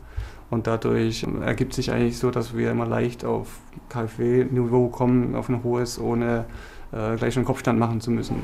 Und 0.50 0.68
dadurch 0.68 1.26
ergibt 1.44 1.74
sich 1.74 1.92
eigentlich 1.92 2.18
so, 2.20 2.30
dass 2.30 2.56
wir 2.56 2.72
immer 2.72 2.86
leicht 2.86 3.26
auf 3.26 3.60
KfW-Niveau 3.90 4.90
kommen, 4.90 5.36
auf 5.36 5.50
ein 5.50 5.64
hohes, 5.64 6.00
ohne 6.00 6.46
äh, 6.92 7.16
gleich 7.16 7.34
schon 7.34 7.46
Kopfstand 7.46 7.80
machen 7.80 8.02
zu 8.02 8.12
müssen 8.12 8.36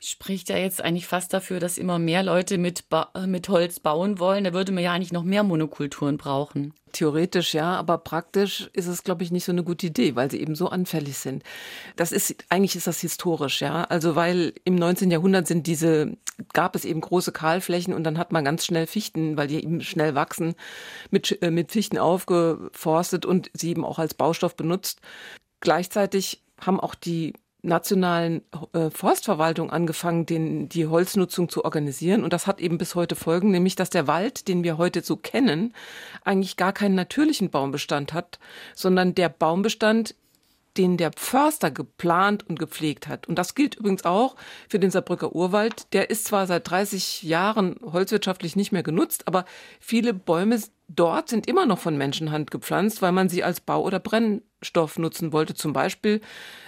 spricht 0.00 0.48
ja 0.48 0.56
jetzt 0.56 0.82
eigentlich 0.82 1.06
fast 1.06 1.32
dafür, 1.32 1.60
dass 1.60 1.78
immer 1.78 1.98
mehr 1.98 2.22
Leute 2.22 2.58
mit, 2.58 2.88
ba 2.88 3.10
mit 3.26 3.48
Holz 3.48 3.80
bauen 3.80 4.18
wollen. 4.18 4.44
Da 4.44 4.52
würde 4.52 4.72
man 4.72 4.82
ja 4.82 4.92
eigentlich 4.92 5.12
noch 5.12 5.22
mehr 5.22 5.42
Monokulturen 5.42 6.16
brauchen. 6.16 6.72
Theoretisch 6.92 7.54
ja, 7.54 7.76
aber 7.76 7.98
praktisch 7.98 8.70
ist 8.72 8.86
es, 8.86 9.04
glaube 9.04 9.22
ich, 9.22 9.30
nicht 9.30 9.44
so 9.44 9.52
eine 9.52 9.62
gute 9.62 9.86
Idee, 9.86 10.16
weil 10.16 10.30
sie 10.30 10.40
eben 10.40 10.54
so 10.54 10.68
anfällig 10.68 11.18
sind. 11.18 11.44
Das 11.96 12.10
ist, 12.12 12.34
eigentlich 12.48 12.74
ist 12.74 12.86
das 12.86 13.00
historisch, 13.00 13.60
ja. 13.60 13.84
Also, 13.84 14.16
weil 14.16 14.54
im 14.64 14.74
19. 14.74 15.10
Jahrhundert 15.10 15.46
sind 15.46 15.66
diese, 15.66 16.16
gab 16.52 16.74
es 16.74 16.84
eben 16.84 17.00
große 17.00 17.32
Kahlflächen 17.32 17.94
und 17.94 18.04
dann 18.04 18.18
hat 18.18 18.32
man 18.32 18.44
ganz 18.44 18.64
schnell 18.64 18.86
Fichten, 18.86 19.36
weil 19.36 19.46
die 19.46 19.62
eben 19.62 19.82
schnell 19.82 20.14
wachsen, 20.14 20.54
mit, 21.10 21.40
äh, 21.42 21.50
mit 21.50 21.70
Fichten 21.70 21.98
aufgeforstet 21.98 23.26
und 23.26 23.50
sie 23.52 23.70
eben 23.70 23.84
auch 23.84 23.98
als 23.98 24.14
Baustoff 24.14 24.56
benutzt. 24.56 25.00
Gleichzeitig 25.60 26.42
haben 26.58 26.80
auch 26.80 26.94
die 26.94 27.34
nationalen 27.62 28.42
äh, 28.72 28.90
Forstverwaltung 28.90 29.70
angefangen, 29.70 30.26
den, 30.26 30.68
die 30.68 30.86
Holznutzung 30.86 31.48
zu 31.48 31.64
organisieren. 31.64 32.24
Und 32.24 32.32
das 32.32 32.46
hat 32.46 32.60
eben 32.60 32.78
bis 32.78 32.94
heute 32.94 33.16
Folgen, 33.16 33.50
nämlich 33.50 33.76
dass 33.76 33.90
der 33.90 34.06
Wald, 34.06 34.48
den 34.48 34.64
wir 34.64 34.78
heute 34.78 35.02
so 35.02 35.16
kennen, 35.16 35.74
eigentlich 36.24 36.56
gar 36.56 36.72
keinen 36.72 36.94
natürlichen 36.94 37.50
Baumbestand 37.50 38.12
hat, 38.12 38.38
sondern 38.74 39.14
der 39.14 39.28
Baumbestand, 39.28 40.14
den 40.76 40.96
der 40.96 41.10
Förster 41.16 41.70
geplant 41.70 42.48
und 42.48 42.58
gepflegt 42.58 43.08
hat. 43.08 43.26
Und 43.28 43.38
das 43.38 43.54
gilt 43.54 43.74
übrigens 43.74 44.04
auch 44.04 44.36
für 44.68 44.78
den 44.78 44.90
Saarbrücker 44.90 45.34
Urwald. 45.34 45.92
Der 45.92 46.10
ist 46.10 46.26
zwar 46.26 46.46
seit 46.46 46.70
30 46.70 47.22
Jahren 47.22 47.76
holzwirtschaftlich 47.82 48.56
nicht 48.56 48.70
mehr 48.70 48.82
genutzt, 48.82 49.26
aber 49.26 49.44
viele 49.80 50.14
Bäume 50.14 50.60
dort 50.88 51.28
sind 51.28 51.48
immer 51.48 51.66
noch 51.66 51.78
von 51.78 51.98
Menschenhand 51.98 52.50
gepflanzt, 52.50 53.02
weil 53.02 53.12
man 53.12 53.28
sie 53.28 53.42
als 53.42 53.60
Bau- 53.60 53.84
oder 53.84 53.98
Brennstoff 54.60 54.98
nutzen 54.98 55.32
wollte. 55.32 55.54
Zum 55.54 55.72
Beispiel 55.72 56.20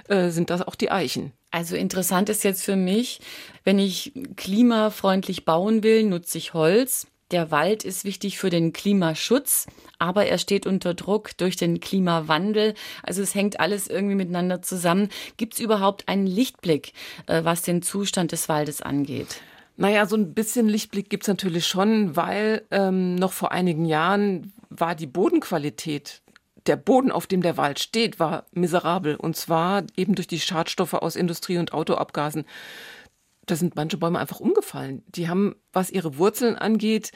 äh, 0.09 0.31
sind 0.31 0.51
das 0.51 0.63
auch 0.63 0.75
die 0.75 0.91
Eichen. 0.91 1.33
Also 1.51 1.77
interessant 1.77 2.29
ist 2.29 2.45
jetzt 2.45 2.65
für 2.65 2.77
mich, 2.77 3.21
wenn 3.65 3.79
ich 3.79 4.13
klimafreundlich 4.37 5.45
bauen 5.45 5.83
will, 5.83 6.05
nutze 6.05 6.39
ich 6.39 6.55
Holz. 6.55 7.07
Der 7.31 7.51
Wald 7.51 7.85
ist 7.85 8.05
wichtig 8.05 8.39
für 8.39 8.51
den 8.51 8.75
Klimaschutz, 8.75 9.67
aber 9.99 10.27
er 10.27 10.37
steht 10.37 10.67
unter 10.67 10.93
Druck 10.93 11.37
durch 11.39 11.57
den 11.57 11.81
Klimawandel. 11.81 12.75
Also 13.03 13.23
es 13.23 13.35
hängt 13.35 13.59
alles 13.59 13.89
irgendwie 13.89 14.17
miteinander 14.17 14.61
zusammen. 14.61 15.09
Gibt 15.39 15.55
es 15.55 15.61
überhaupt 15.61 16.09
einen 16.09 16.27
Lichtblick, 16.27 16.93
äh, 17.27 17.45
was 17.45 17.63
den 17.63 17.83
Zustand 17.83 18.33
des 18.33 18.49
Waldes 18.49 18.83
angeht? 18.83 19.41
Naja, 19.79 20.05
so 20.05 20.17
ein 20.17 20.35
bisschen 20.35 20.69
Lichtblick 20.69 21.09
gibt 21.09 21.25
es 21.25 21.29
natürlich 21.29 21.67
schon, 21.67 22.15
weil 22.15 22.63
ähm, 22.71 23.15
noch 23.15 23.33
vor 23.33 23.53
einigen 23.53 23.87
Jahren 23.87 24.53
war 24.69 24.95
die 24.95 25.07
Bodenqualität 25.07 26.22
der 26.67 26.77
Boden, 26.77 27.11
auf 27.11 27.27
dem 27.27 27.43
der 27.43 27.57
Wald 27.57 27.79
steht, 27.79 28.21
war 28.21 28.47
miserabel. 28.53 29.17
Und 29.17 29.37
zwar 29.37 29.85
eben 29.97 30.15
durch 30.15 30.29
die 30.29 30.41
Schadstoffe 30.41 30.95
aus 30.95 31.17
Industrie 31.17 31.59
und 31.59 31.73
Autoabgasen 31.73 32.45
da 33.47 33.57
sind 33.57 33.77
manche 33.77 33.97
Bäume 33.97 34.19
einfach 34.19 34.41
umgefallen. 34.41 35.03
Die 35.09 35.29
haben, 35.29 35.57
was 35.73 35.91
ihre 35.91 36.17
Wurzeln 36.19 36.57
angeht, 36.57 37.13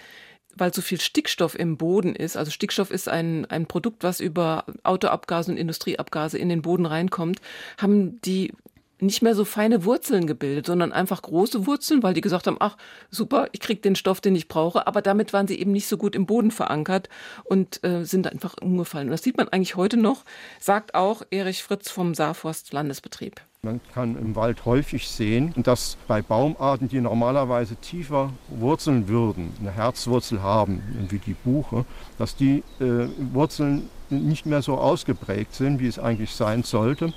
weil 0.54 0.72
so 0.72 0.80
viel 0.80 1.00
Stickstoff 1.00 1.58
im 1.58 1.76
Boden 1.76 2.14
ist. 2.14 2.36
Also 2.36 2.50
Stickstoff 2.50 2.90
ist 2.90 3.08
ein, 3.08 3.44
ein 3.46 3.66
Produkt, 3.66 4.02
was 4.02 4.20
über 4.20 4.64
Autoabgase 4.82 5.52
und 5.52 5.58
Industrieabgase 5.58 6.38
in 6.38 6.48
den 6.48 6.62
Boden 6.62 6.86
reinkommt, 6.86 7.40
haben 7.78 8.20
die 8.22 8.52
nicht 8.98 9.22
mehr 9.22 9.34
so 9.34 9.44
feine 9.44 9.84
Wurzeln 9.84 10.26
gebildet, 10.26 10.66
sondern 10.66 10.92
einfach 10.92 11.22
große 11.22 11.66
Wurzeln, 11.66 12.02
weil 12.02 12.14
die 12.14 12.20
gesagt 12.20 12.46
haben, 12.46 12.56
ach 12.60 12.76
super, 13.10 13.48
ich 13.52 13.60
krieg 13.60 13.82
den 13.82 13.96
Stoff, 13.96 14.20
den 14.20 14.34
ich 14.34 14.48
brauche, 14.48 14.86
aber 14.86 15.02
damit 15.02 15.32
waren 15.32 15.46
sie 15.46 15.58
eben 15.58 15.72
nicht 15.72 15.86
so 15.86 15.96
gut 15.96 16.14
im 16.14 16.26
Boden 16.26 16.50
verankert 16.50 17.08
und 17.44 17.84
äh, 17.84 18.04
sind 18.04 18.30
einfach 18.30 18.54
umgefallen. 18.60 19.08
Und 19.08 19.12
das 19.12 19.22
sieht 19.22 19.36
man 19.36 19.48
eigentlich 19.48 19.76
heute 19.76 19.96
noch, 19.96 20.24
sagt 20.60 20.94
auch 20.94 21.22
Erich 21.30 21.62
Fritz 21.62 21.90
vom 21.90 22.14
Saarforst 22.14 22.72
Landesbetrieb. 22.72 23.40
Man 23.62 23.80
kann 23.92 24.16
im 24.16 24.36
Wald 24.36 24.64
häufig 24.64 25.08
sehen, 25.08 25.52
dass 25.56 25.96
bei 26.06 26.22
Baumarten, 26.22 26.88
die 26.88 27.00
normalerweise 27.00 27.74
tiefer 27.76 28.32
wurzeln 28.48 29.08
würden, 29.08 29.52
eine 29.58 29.72
Herzwurzel 29.72 30.40
haben, 30.40 30.82
wie 31.08 31.18
die 31.18 31.34
Buche, 31.34 31.84
dass 32.16 32.36
die 32.36 32.62
äh, 32.78 33.08
Wurzeln 33.32 33.90
nicht 34.08 34.46
mehr 34.46 34.62
so 34.62 34.78
ausgeprägt 34.78 35.52
sind, 35.54 35.80
wie 35.80 35.88
es 35.88 35.98
eigentlich 35.98 36.30
sein 36.30 36.62
sollte. 36.62 37.12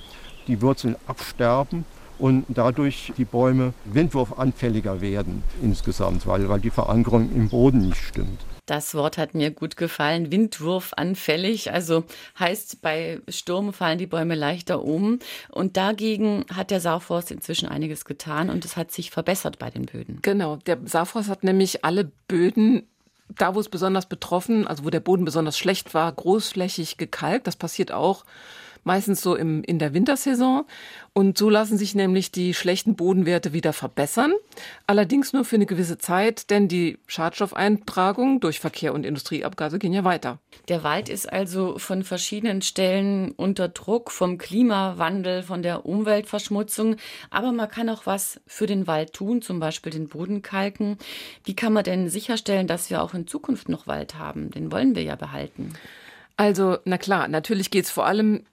Die 0.48 0.62
Wurzeln 0.62 0.96
absterben 1.08 1.86
und 2.20 2.46
dadurch 2.50 3.14
die 3.18 3.26
Bäume 3.26 3.74
windwurfanfälliger 3.86 5.02
werden 5.02 5.44
insgesamt, 5.62 6.28
weil, 6.28 6.50
weil 6.50 6.60
die 6.60 6.70
Verankerung 6.70 7.32
im 7.34 7.50
Boden 7.50 7.88
nicht 7.88 8.02
stimmt. 8.02 8.40
Das 8.70 8.94
Wort 8.94 9.18
hat 9.18 9.34
mir 9.34 9.50
gut 9.50 9.78
gefallen. 9.78 10.32
Windwurfanfällig. 10.32 11.72
Also 11.72 12.04
heißt, 12.38 12.84
bei 12.84 13.20
Sturm 13.28 13.74
fallen 13.74 13.98
die 13.98 14.06
Bäume 14.06 14.36
leichter 14.36 14.84
um. 14.84 15.18
Und 15.50 15.76
dagegen 15.76 16.46
hat 16.54 16.70
der 16.70 16.80
Saarforst 16.80 17.32
inzwischen 17.32 17.68
einiges 17.68 18.06
getan 18.06 18.52
und 18.52 18.66
es 18.66 18.78
hat 18.78 18.92
sich 18.92 19.10
verbessert 19.10 19.58
bei 19.58 19.72
den 19.72 19.88
Böden. 19.88 20.20
Genau. 20.22 20.58
Der 20.58 20.78
Saarforst 20.86 21.30
hat 21.30 21.44
nämlich 21.44 21.84
alle 21.84 22.12
Böden 22.28 22.84
da, 23.36 23.56
wo 23.56 23.60
es 23.60 23.70
besonders 23.70 24.06
betroffen, 24.06 24.68
also 24.68 24.86
wo 24.86 24.92
der 24.92 25.00
Boden 25.00 25.26
besonders 25.26 25.58
schlecht 25.58 25.96
war, 25.96 26.12
großflächig 26.12 26.98
gekalkt. 26.98 27.48
Das 27.48 27.56
passiert 27.56 27.92
auch 27.92 28.24
meistens 28.84 29.22
so 29.22 29.36
im, 29.36 29.64
in 29.64 29.80
der 29.80 29.94
Wintersaison. 29.94 30.66
Und 31.14 31.38
so 31.38 31.50
lassen 31.50 31.78
sich 31.78 31.96
nämlich 31.96 32.32
die 32.32 32.54
schlechten 32.54 32.96
Bodenwerte 32.96 33.52
wieder 33.52 33.74
verbessern. 33.74 34.34
Allerdings 34.88 35.34
nur 35.34 35.44
für 35.44 35.56
eine 35.56 35.66
gewisse 35.66 35.98
Zeit, 35.98 36.50
denn 36.50 36.68
die 36.68 37.00
Schadstoffeintragung 37.08 38.40
durch 38.40 38.60
Verkehr 38.60 38.94
und 38.94 39.06
Industrieabgase 39.06 39.80
gehen 39.80 39.92
ja 39.92 40.04
weiter. 40.04 40.40
Der 40.68 40.84
Wald 40.84 41.10
ist 41.10 41.32
also 41.32 41.78
von 41.78 42.04
verschiedenen 42.04 42.62
Stellen 42.62 43.32
unter 43.32 43.68
Druck 43.70 44.12
vom 44.12 44.38
Klimawandel, 44.38 45.44
von 45.44 45.62
der 45.62 45.86
Umweltverschmutzung. 45.86 46.96
Aber 47.32 47.52
man 47.52 47.70
kann 47.70 47.90
auch 47.90 48.06
was 48.06 48.40
für 48.46 48.68
den 48.68 48.88
Wald 48.88 49.14
tun, 49.14 49.42
zum 49.42 49.60
Beispiel 49.60 49.92
den 49.92 50.10
Boden 50.10 50.42
kalken. 50.42 50.98
Wie 51.44 51.56
kann 51.56 51.74
man 51.74 51.84
denn 51.84 52.10
sicherstellen, 52.10 52.68
dass 52.68 52.90
wir 52.90 53.02
auch 53.02 53.14
in 53.14 53.28
Zukunft 53.28 53.68
noch 53.68 53.88
Wald 53.88 54.18
haben? 54.18 54.52
Den 54.52 54.72
wollen 54.72 54.96
wir 54.96 55.04
ja 55.04 55.16
behalten. 55.16 55.74
Also, 56.38 56.78
na 56.86 56.98
klar, 56.98 57.28
natürlich 57.28 57.70
geht 57.70 57.86
es 57.86 57.92
vor 57.92 58.06
allem 58.06 58.46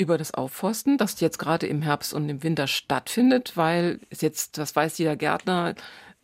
über 0.00 0.16
das 0.16 0.32
Aufforsten, 0.32 0.96
das 0.96 1.20
jetzt 1.20 1.38
gerade 1.38 1.66
im 1.66 1.82
Herbst 1.82 2.14
und 2.14 2.28
im 2.28 2.42
Winter 2.42 2.66
stattfindet, 2.66 3.52
weil 3.56 4.00
jetzt, 4.10 4.56
das 4.56 4.74
weiß 4.74 4.96
jeder 4.98 5.14
Gärtner, 5.14 5.74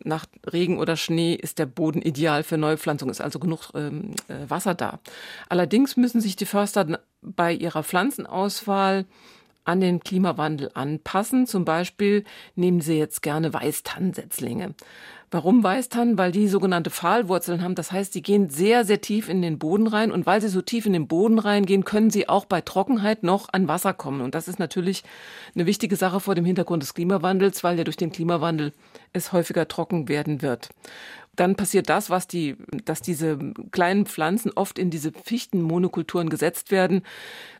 nach 0.03 0.25
Regen 0.51 0.79
oder 0.79 0.95
Schnee 0.95 1.33
ist 1.33 1.59
der 1.59 1.65
Boden 1.65 2.01
ideal 2.01 2.43
für 2.43 2.57
Neupflanzung, 2.57 3.09
ist 3.09 3.21
also 3.21 3.39
genug 3.39 3.71
ähm, 3.73 4.11
äh, 4.27 4.49
Wasser 4.49 4.75
da. 4.75 4.99
Allerdings 5.49 5.97
müssen 5.97 6.21
sich 6.21 6.35
die 6.35 6.45
Förster 6.45 6.99
bei 7.21 7.53
ihrer 7.53 7.83
Pflanzenauswahl 7.83 9.05
an 9.67 9.81
den 9.81 9.99
Klimawandel 9.99 10.71
anpassen. 10.73 11.45
Zum 11.45 11.65
Beispiel 11.65 12.23
nehmen 12.55 12.81
sie 12.81 12.97
jetzt 12.97 13.21
gerne 13.21 13.53
Weißtannensetzlinge. 13.53 14.73
Warum 15.29 15.61
Weißtannen? 15.61 16.17
Weil 16.17 16.31
die 16.31 16.47
sogenannte 16.47 16.89
Pfahlwurzeln 16.89 17.61
haben. 17.61 17.75
Das 17.75 17.91
heißt, 17.91 18.15
die 18.15 18.21
gehen 18.21 18.49
sehr, 18.49 18.85
sehr 18.85 19.01
tief 19.01 19.27
in 19.27 19.41
den 19.41 19.59
Boden 19.59 19.87
rein. 19.87 20.09
Und 20.09 20.25
weil 20.25 20.39
sie 20.39 20.47
so 20.47 20.61
tief 20.61 20.85
in 20.85 20.93
den 20.93 21.09
Boden 21.09 21.37
reingehen, 21.37 21.83
können 21.83 22.09
sie 22.09 22.29
auch 22.29 22.45
bei 22.45 22.61
Trockenheit 22.61 23.23
noch 23.23 23.49
an 23.51 23.67
Wasser 23.67 23.93
kommen. 23.93 24.21
Und 24.21 24.35
das 24.35 24.47
ist 24.47 24.57
natürlich 24.57 25.03
eine 25.53 25.65
wichtige 25.65 25.97
Sache 25.97 26.21
vor 26.21 26.33
dem 26.33 26.45
Hintergrund 26.45 26.81
des 26.81 26.93
Klimawandels, 26.93 27.61
weil 27.65 27.77
ja 27.77 27.83
durch 27.83 27.97
den 27.97 28.13
Klimawandel 28.13 28.71
es 29.11 29.33
häufiger 29.33 29.67
trocken 29.67 30.07
werden 30.07 30.41
wird 30.41 30.69
dann 31.37 31.55
passiert 31.55 31.87
das, 31.87 32.09
was 32.09 32.27
die, 32.27 32.57
dass 32.83 33.01
diese 33.01 33.37
kleinen 33.71 34.05
Pflanzen 34.05 34.51
oft 34.55 34.77
in 34.77 34.89
diese 34.89 35.11
Fichtenmonokulturen 35.11 36.29
gesetzt 36.29 36.71
werden, 36.71 37.03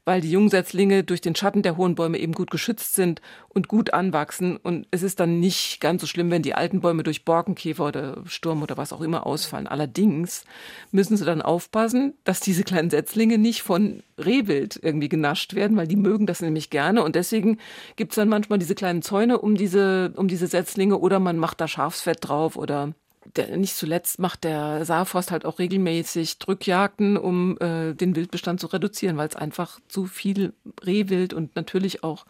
weil 0.04 0.20
die 0.20 0.32
Jungsetzlinge 0.32 1.04
durch 1.04 1.22
den 1.22 1.36
Schatten 1.36 1.62
der 1.62 1.78
hohen 1.78 1.96
Bäume 1.96 2.18
eben 2.18 2.34
gut 2.34 2.50
geschützt 2.50 2.96
sind 2.96 3.22
und 3.50 3.68
gut 3.68 3.94
anwachsen. 3.94 4.58
Und 4.58 4.88
es 4.90 5.04
ist 5.04 5.20
dann 5.20 5.40
nicht 5.40 5.80
ganz 5.80 6.02
so 6.02 6.08
schlimm, 6.08 6.32
wenn 6.32 6.42
die 6.42 6.56
alten 6.56 6.82
Bäume 6.82 7.04
durch 7.04 7.24
Borkenkäfer 7.24 7.86
oder 7.86 8.24
Sturm 8.26 8.64
oder 8.64 8.78
was 8.78 8.94
auch 8.94 9.02
immer 9.02 9.28
ausfallen. 9.28 9.68
Allerdings 9.68 10.44
müssen 10.92 11.16
sie 11.16 11.26
dann 11.26 11.42
aufpassen, 11.42 12.16
dass 12.24 12.40
diese 12.40 12.64
kleinen 12.64 12.90
Setzlinge 12.90 13.38
nicht 13.38 13.62
von 13.62 14.02
Rehwild 14.18 14.80
irgendwie 14.82 15.10
genascht 15.10 15.54
werden, 15.54 15.78
weil 15.78 15.88
die 15.88 15.96
mögen 15.96 16.26
das 16.26 16.42
nämlich 16.42 16.72
gerne. 16.72 17.04
Und 17.04 17.16
deswegen 17.16 17.60
gibt 17.96 18.14
es 18.14 18.16
dann 18.16 18.30
manchmal 18.30 18.58
diese 18.58 18.76
kleinen 18.76 19.04
Zäune 19.04 19.38
um 19.38 19.56
diese, 19.56 20.14
um 20.16 20.28
diese 20.28 20.48
Setzlinge 20.48 20.98
oder 20.98 21.20
man 21.20 21.38
macht 21.38 21.62
da 21.62 21.68
Schafsfett 21.68 22.18
drauf 22.22 22.56
oder 22.56 22.94
der, 23.36 23.58
nicht 23.58 23.76
zuletzt 23.76 24.20
macht 24.20 24.44
der 24.44 24.86
Saarforst 24.86 25.32
halt 25.32 25.46
auch 25.46 25.60
regelmäßig 25.60 26.40
Drückjagden, 26.40 27.18
um 27.18 27.58
äh, 27.60 27.94
den 27.94 28.16
Wildbestand 28.16 28.60
zu 28.60 28.68
reduzieren, 28.68 29.18
weil 29.18 29.28
es 29.28 29.36
einfach 29.36 29.80
zu 29.88 30.06
viel 30.06 30.54
Rehwild 30.86 31.34
und 31.34 31.56
natürlich 31.56 32.04
auch 32.04 32.26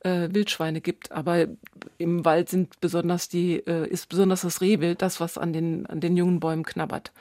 äh, 0.00 0.28
Wildschweine 0.30 0.80
gibt. 0.80 1.12
Aber 1.12 1.46
im 1.98 2.24
Wald 2.24 2.48
sind 2.48 2.80
besonders 2.80 3.28
die, 3.28 3.56
äh, 3.66 3.88
ist 3.88 4.08
besonders 4.08 4.42
das 4.42 4.60
Rehwild 4.60 5.02
das, 5.02 5.20
was 5.20 5.38
an 5.38 5.52
den, 5.52 5.86
an 5.86 6.00
den 6.00 6.16
jungen 6.16 6.40
Bäumen 6.40 6.64
knabbert. 6.64 7.12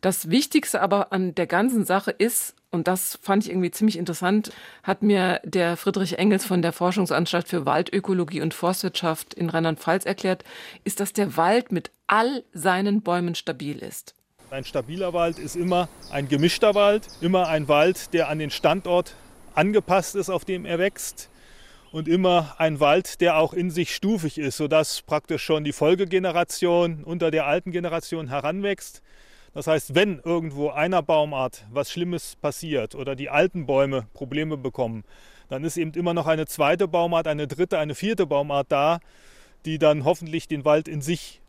Das 0.00 0.30
Wichtigste 0.30 0.80
aber 0.80 1.12
an 1.12 1.34
der 1.34 1.46
ganzen 1.46 1.84
Sache 1.84 2.10
ist, 2.10 2.54
und 2.70 2.86
das 2.86 3.18
fand 3.22 3.44
ich 3.44 3.50
irgendwie 3.50 3.70
ziemlich 3.70 3.96
interessant, 3.96 4.52
hat 4.82 5.02
mir 5.02 5.40
der 5.44 5.76
Friedrich 5.76 6.18
Engels 6.18 6.44
von 6.44 6.60
der 6.60 6.72
Forschungsanstalt 6.72 7.48
für 7.48 7.64
Waldökologie 7.64 8.42
und 8.42 8.54
Forstwirtschaft 8.54 9.34
in 9.34 9.48
Rheinland-Pfalz 9.48 10.04
erklärt, 10.04 10.44
ist, 10.84 11.00
dass 11.00 11.12
der 11.12 11.36
Wald 11.36 11.72
mit 11.72 11.90
all 12.06 12.44
seinen 12.52 13.02
Bäumen 13.02 13.34
stabil 13.34 13.78
ist. 13.78 14.14
Ein 14.50 14.64
stabiler 14.64 15.12
Wald 15.12 15.38
ist 15.38 15.56
immer 15.56 15.88
ein 16.10 16.28
gemischter 16.28 16.74
Wald, 16.74 17.06
immer 17.20 17.48
ein 17.48 17.68
Wald, 17.68 18.12
der 18.14 18.28
an 18.28 18.38
den 18.38 18.50
Standort 18.50 19.14
angepasst 19.54 20.14
ist, 20.14 20.30
auf 20.30 20.44
dem 20.44 20.64
er 20.64 20.78
wächst. 20.78 21.30
Und 21.90 22.06
immer 22.06 22.54
ein 22.58 22.80
Wald, 22.80 23.20
der 23.22 23.38
auch 23.38 23.54
in 23.54 23.70
sich 23.70 23.94
stufig 23.94 24.38
ist, 24.38 24.58
sodass 24.58 25.00
praktisch 25.02 25.42
schon 25.42 25.64
die 25.64 25.72
Folgegeneration 25.72 27.02
unter 27.02 27.30
der 27.30 27.46
alten 27.46 27.72
Generation 27.72 28.28
heranwächst. 28.28 29.02
Das 29.58 29.66
heißt, 29.66 29.96
wenn 29.96 30.20
irgendwo 30.20 30.68
einer 30.68 31.02
Baumart 31.02 31.66
was 31.68 31.90
Schlimmes 31.90 32.36
passiert 32.36 32.94
oder 32.94 33.16
die 33.16 33.28
alten 33.28 33.66
Bäume 33.66 34.06
Probleme 34.14 34.56
bekommen, 34.56 35.02
dann 35.48 35.64
ist 35.64 35.76
eben 35.76 35.90
immer 35.94 36.14
noch 36.14 36.28
eine 36.28 36.46
zweite 36.46 36.86
Baumart, 36.86 37.26
eine 37.26 37.48
dritte, 37.48 37.76
eine 37.80 37.96
vierte 37.96 38.24
Baumart 38.24 38.70
da, 38.70 39.00
die 39.64 39.80
dann 39.80 40.04
hoffentlich 40.04 40.46
den 40.46 40.64
Wald 40.64 40.86
in 40.86 41.02
sich 41.02 41.40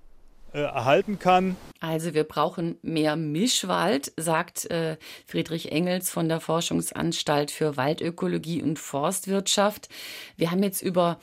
äh, 0.54 0.62
erhalten 0.62 1.20
kann. 1.20 1.56
Also 1.82 2.16
wir 2.16 2.24
brauchen 2.24 2.80
mehr 2.82 3.16
Mischwald, 3.16 4.12
sagt 4.18 4.66
äh, 4.72 4.98
Friedrich 5.28 5.72
Engels 5.72 6.10
von 6.10 6.30
der 6.30 6.40
Forschungsanstalt 6.40 7.52
für 7.52 7.78
Waldökologie 7.78 8.64
und 8.64 8.80
Forstwirtschaft. 8.80 9.88
Wir 10.36 10.50
haben 10.50 10.64
jetzt 10.64 10.82
über 10.82 11.20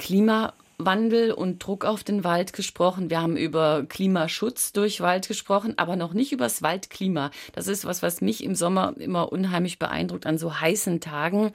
Klima 0.00 0.52
Klimawandel 0.76 1.32
und 1.32 1.64
Druck 1.64 1.84
auf 1.84 2.04
den 2.04 2.24
Wald 2.24 2.52
gesprochen. 2.52 3.10
Wir 3.10 3.20
haben 3.20 3.36
über 3.36 3.84
Klimaschutz 3.88 4.72
durch 4.72 5.00
Wald 5.00 5.28
gesprochen, 5.28 5.74
aber 5.76 5.96
noch 5.96 6.14
nicht 6.14 6.32
über 6.32 6.44
das 6.44 6.62
Waldklima. 6.62 7.30
Das 7.52 7.66
ist 7.66 7.84
was, 7.84 8.02
was 8.02 8.20
mich 8.20 8.42
im 8.44 8.54
Sommer 8.54 8.94
immer 8.98 9.32
unheimlich 9.32 9.78
beeindruckt 9.78 10.26
an 10.26 10.38
so 10.38 10.60
heißen 10.60 11.00
Tagen, 11.00 11.52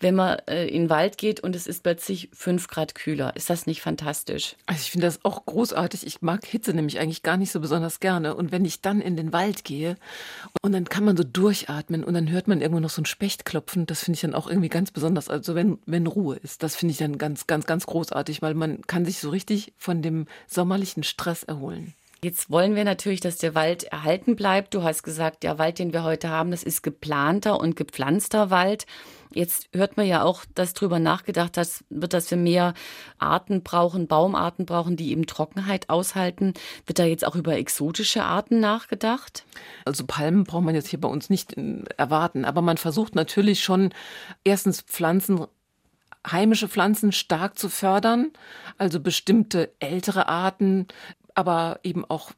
wenn 0.00 0.14
man 0.14 0.38
äh, 0.46 0.66
in 0.66 0.84
den 0.84 0.90
Wald 0.90 1.18
geht 1.18 1.40
und 1.40 1.54
es 1.56 1.66
ist 1.66 1.82
plötzlich 1.82 2.28
fünf 2.32 2.68
Grad 2.68 2.94
kühler. 2.94 3.36
Ist 3.36 3.50
das 3.50 3.66
nicht 3.66 3.82
fantastisch? 3.82 4.56
Also 4.66 4.80
ich 4.82 4.90
finde 4.90 5.06
das 5.06 5.24
auch 5.24 5.44
großartig. 5.44 6.06
Ich 6.06 6.22
mag 6.22 6.44
Hitze 6.44 6.72
nämlich 6.72 6.98
eigentlich 6.98 7.22
gar 7.22 7.36
nicht 7.36 7.52
so 7.52 7.60
besonders 7.60 8.00
gerne. 8.00 8.34
Und 8.34 8.52
wenn 8.52 8.64
ich 8.64 8.80
dann 8.80 9.00
in 9.00 9.16
den 9.16 9.32
Wald 9.32 9.64
gehe 9.64 9.96
und 10.62 10.72
dann 10.72 10.84
kann 10.84 11.04
man 11.04 11.16
so 11.16 11.24
durchatmen 11.24 12.04
und 12.04 12.14
dann 12.14 12.30
hört 12.30 12.48
man 12.48 12.60
irgendwo 12.60 12.80
noch 12.80 12.90
so 12.90 13.02
ein 13.02 13.06
Specht 13.06 13.44
klopfen, 13.44 13.86
das 13.86 14.04
finde 14.04 14.16
ich 14.16 14.22
dann 14.22 14.34
auch 14.34 14.48
irgendwie 14.48 14.68
ganz 14.68 14.90
besonders. 14.90 15.28
Also 15.28 15.54
wenn, 15.54 15.78
wenn 15.86 16.06
Ruhe 16.06 16.36
ist, 16.36 16.62
das 16.62 16.76
finde 16.76 16.92
ich 16.92 16.98
dann 16.98 17.18
ganz, 17.18 17.46
ganz, 17.46 17.66
ganz 17.66 17.86
großartig, 17.86 18.42
weil 18.42 18.54
man 18.54 18.61
kann 18.86 19.04
sich 19.04 19.18
so 19.18 19.30
richtig 19.30 19.72
von 19.76 20.02
dem 20.02 20.26
sommerlichen 20.46 21.02
Stress 21.02 21.42
erholen. 21.42 21.94
Jetzt 22.24 22.52
wollen 22.52 22.76
wir 22.76 22.84
natürlich, 22.84 23.18
dass 23.18 23.38
der 23.38 23.56
Wald 23.56 23.82
erhalten 23.82 24.36
bleibt. 24.36 24.74
Du 24.74 24.84
hast 24.84 25.02
gesagt, 25.02 25.42
der 25.42 25.58
Wald, 25.58 25.80
den 25.80 25.92
wir 25.92 26.04
heute 26.04 26.28
haben, 26.28 26.52
das 26.52 26.62
ist 26.62 26.82
geplanter 26.82 27.58
und 27.58 27.74
gepflanzter 27.74 28.48
Wald. 28.48 28.86
Jetzt 29.34 29.68
hört 29.72 29.96
man 29.96 30.06
ja 30.06 30.22
auch, 30.22 30.44
dass 30.54 30.72
darüber 30.72 31.00
nachgedacht 31.00 31.56
wird, 31.90 32.12
dass 32.12 32.30
wir 32.30 32.38
mehr 32.38 32.74
Arten 33.18 33.64
brauchen, 33.64 34.06
Baumarten 34.06 34.66
brauchen, 34.66 34.96
die 34.96 35.10
eben 35.10 35.26
Trockenheit 35.26 35.90
aushalten. 35.90 36.54
Wird 36.86 37.00
da 37.00 37.04
jetzt 37.04 37.26
auch 37.26 37.34
über 37.34 37.56
exotische 37.56 38.22
Arten 38.22 38.60
nachgedacht? 38.60 39.44
Also 39.84 40.04
Palmen 40.06 40.44
braucht 40.44 40.62
man 40.62 40.76
jetzt 40.76 40.88
hier 40.88 41.00
bei 41.00 41.08
uns 41.08 41.28
nicht 41.28 41.56
äh, 41.56 41.82
erwarten, 41.96 42.44
aber 42.44 42.62
man 42.62 42.76
versucht 42.76 43.16
natürlich 43.16 43.64
schon 43.64 43.92
erstens 44.44 44.82
Pflanzen 44.82 45.44
heimische 46.30 46.68
Pflanzen 46.68 47.12
stark 47.12 47.58
zu 47.58 47.68
fördern, 47.68 48.30
also 48.78 49.00
bestimmte 49.00 49.72
ältere 49.78 50.28
Arten, 50.28 50.86
aber 51.34 51.80
eben 51.82 52.04
auch 52.04 52.32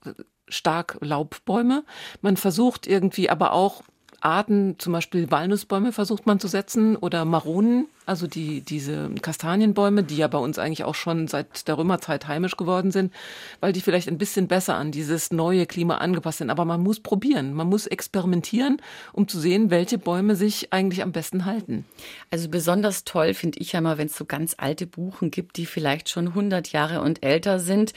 stark 0.49 0.99
Laubbäume. 1.01 1.85
Man 2.21 2.37
versucht 2.37 2.87
irgendwie 2.87 3.31
aber 3.31 3.53
auch 3.53 3.83
Arten, 4.25 4.77
zum 4.79 4.93
Beispiel 4.95 5.31
Walnussbäume 5.31 5.93
versucht 5.93 6.27
man 6.27 6.41
zu 6.41 6.49
setzen 6.49 6.97
oder 6.97 7.25
Maronen, 7.25 7.89
also 8.07 8.27
die, 8.27 8.63
diese 8.63 9.11
Kastanienbäume, 9.21 10.03
die 10.03 10.17
ja 10.17 10.29
bei 10.29 10.39
uns 10.39 10.59
eigentlich 10.59 10.85
auch 10.85 10.95
schon 10.95 11.29
seit 11.29 11.69
der 11.69 11.77
Römerzeit 11.77 12.27
heimisch 12.27 12.57
geworden 12.57 12.91
sind, 12.91 13.13
weil 13.61 13.73
die 13.73 13.83
vielleicht 13.83 14.09
ein 14.09 14.19
bisschen 14.19 14.49
besser 14.49 14.77
an 14.77 14.93
dieses 14.93 15.31
neue 15.31 15.67
Klima 15.67 15.99
angepasst 15.99 16.39
sind. 16.39 16.51
Aber 16.51 16.65
man 16.65 16.83
muss 16.83 17.01
probieren, 17.01 17.53
man 17.53 17.69
muss 17.69 17.87
experimentieren, 17.87 18.81
um 19.13 19.29
zu 19.29 19.39
sehen, 19.39 19.71
welche 19.71 19.99
Bäume 19.99 20.37
sich 20.37 20.73
eigentlich 20.73 21.03
am 21.03 21.13
besten 21.13 21.45
halten. 21.45 21.85
Also 22.31 22.49
besonders 22.49 23.05
toll 23.05 23.35
finde 23.35 23.59
ich 23.61 23.73
ja 23.73 23.81
mal, 23.81 23.99
wenn 23.99 24.07
es 24.07 24.17
so 24.17 24.25
ganz 24.25 24.55
alte 24.57 24.87
Buchen 24.87 25.31
gibt, 25.31 25.57
die 25.59 25.67
vielleicht 25.67 26.09
schon 26.09 26.29
100 26.29 26.73
Jahre 26.73 27.03
und 27.03 27.23
älter 27.23 27.59
sind 27.59 27.93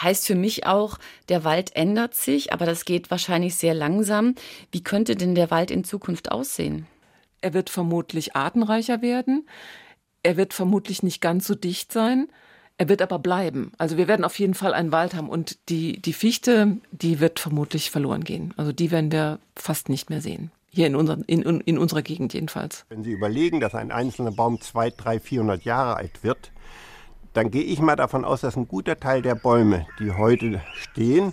heißt 0.00 0.26
für 0.26 0.34
mich 0.34 0.66
auch, 0.66 0.98
der 1.28 1.44
Wald 1.44 1.74
ändert 1.76 2.14
sich, 2.14 2.52
aber 2.52 2.66
das 2.66 2.84
geht 2.84 3.10
wahrscheinlich 3.10 3.56
sehr 3.56 3.74
langsam. 3.74 4.34
Wie 4.70 4.82
könnte 4.82 5.16
denn 5.16 5.34
der 5.34 5.50
Wald 5.50 5.70
in 5.70 5.84
Zukunft 5.84 6.30
aussehen? 6.30 6.86
Er 7.40 7.54
wird 7.54 7.70
vermutlich 7.70 8.36
artenreicher 8.36 9.02
werden. 9.02 9.46
Er 10.22 10.36
wird 10.36 10.54
vermutlich 10.54 11.02
nicht 11.02 11.20
ganz 11.20 11.46
so 11.46 11.54
dicht 11.54 11.92
sein. 11.92 12.28
Er 12.78 12.88
wird 12.88 13.02
aber 13.02 13.18
bleiben. 13.18 13.72
Also 13.78 13.96
wir 13.96 14.08
werden 14.08 14.24
auf 14.24 14.38
jeden 14.38 14.54
Fall 14.54 14.74
einen 14.74 14.92
Wald 14.92 15.14
haben 15.14 15.28
und 15.28 15.68
die, 15.68 16.00
die 16.00 16.12
Fichte, 16.12 16.78
die 16.90 17.20
wird 17.20 17.38
vermutlich 17.38 17.90
verloren 17.90 18.24
gehen. 18.24 18.54
Also 18.56 18.72
die 18.72 18.90
werden 18.90 19.12
wir 19.12 19.40
fast 19.56 19.88
nicht 19.88 20.10
mehr 20.10 20.20
sehen. 20.20 20.50
Hier 20.70 20.86
in, 20.86 20.96
unser, 20.96 21.18
in, 21.26 21.42
in 21.42 21.76
unserer 21.76 22.00
Gegend 22.00 22.32
jedenfalls. 22.32 22.86
Wenn 22.88 23.04
Sie 23.04 23.12
überlegen, 23.12 23.60
dass 23.60 23.74
ein 23.74 23.92
einzelner 23.92 24.32
Baum 24.32 24.58
zwei, 24.60 24.88
drei, 24.88 25.20
vierhundert 25.20 25.64
Jahre 25.64 25.96
alt 25.96 26.24
wird, 26.24 26.50
dann 27.32 27.50
gehe 27.50 27.62
ich 27.62 27.80
mal 27.80 27.96
davon 27.96 28.24
aus, 28.24 28.42
dass 28.42 28.56
ein 28.56 28.68
guter 28.68 28.98
Teil 28.98 29.22
der 29.22 29.34
Bäume, 29.34 29.86
die 29.98 30.12
heute 30.12 30.60
stehen, 30.74 31.32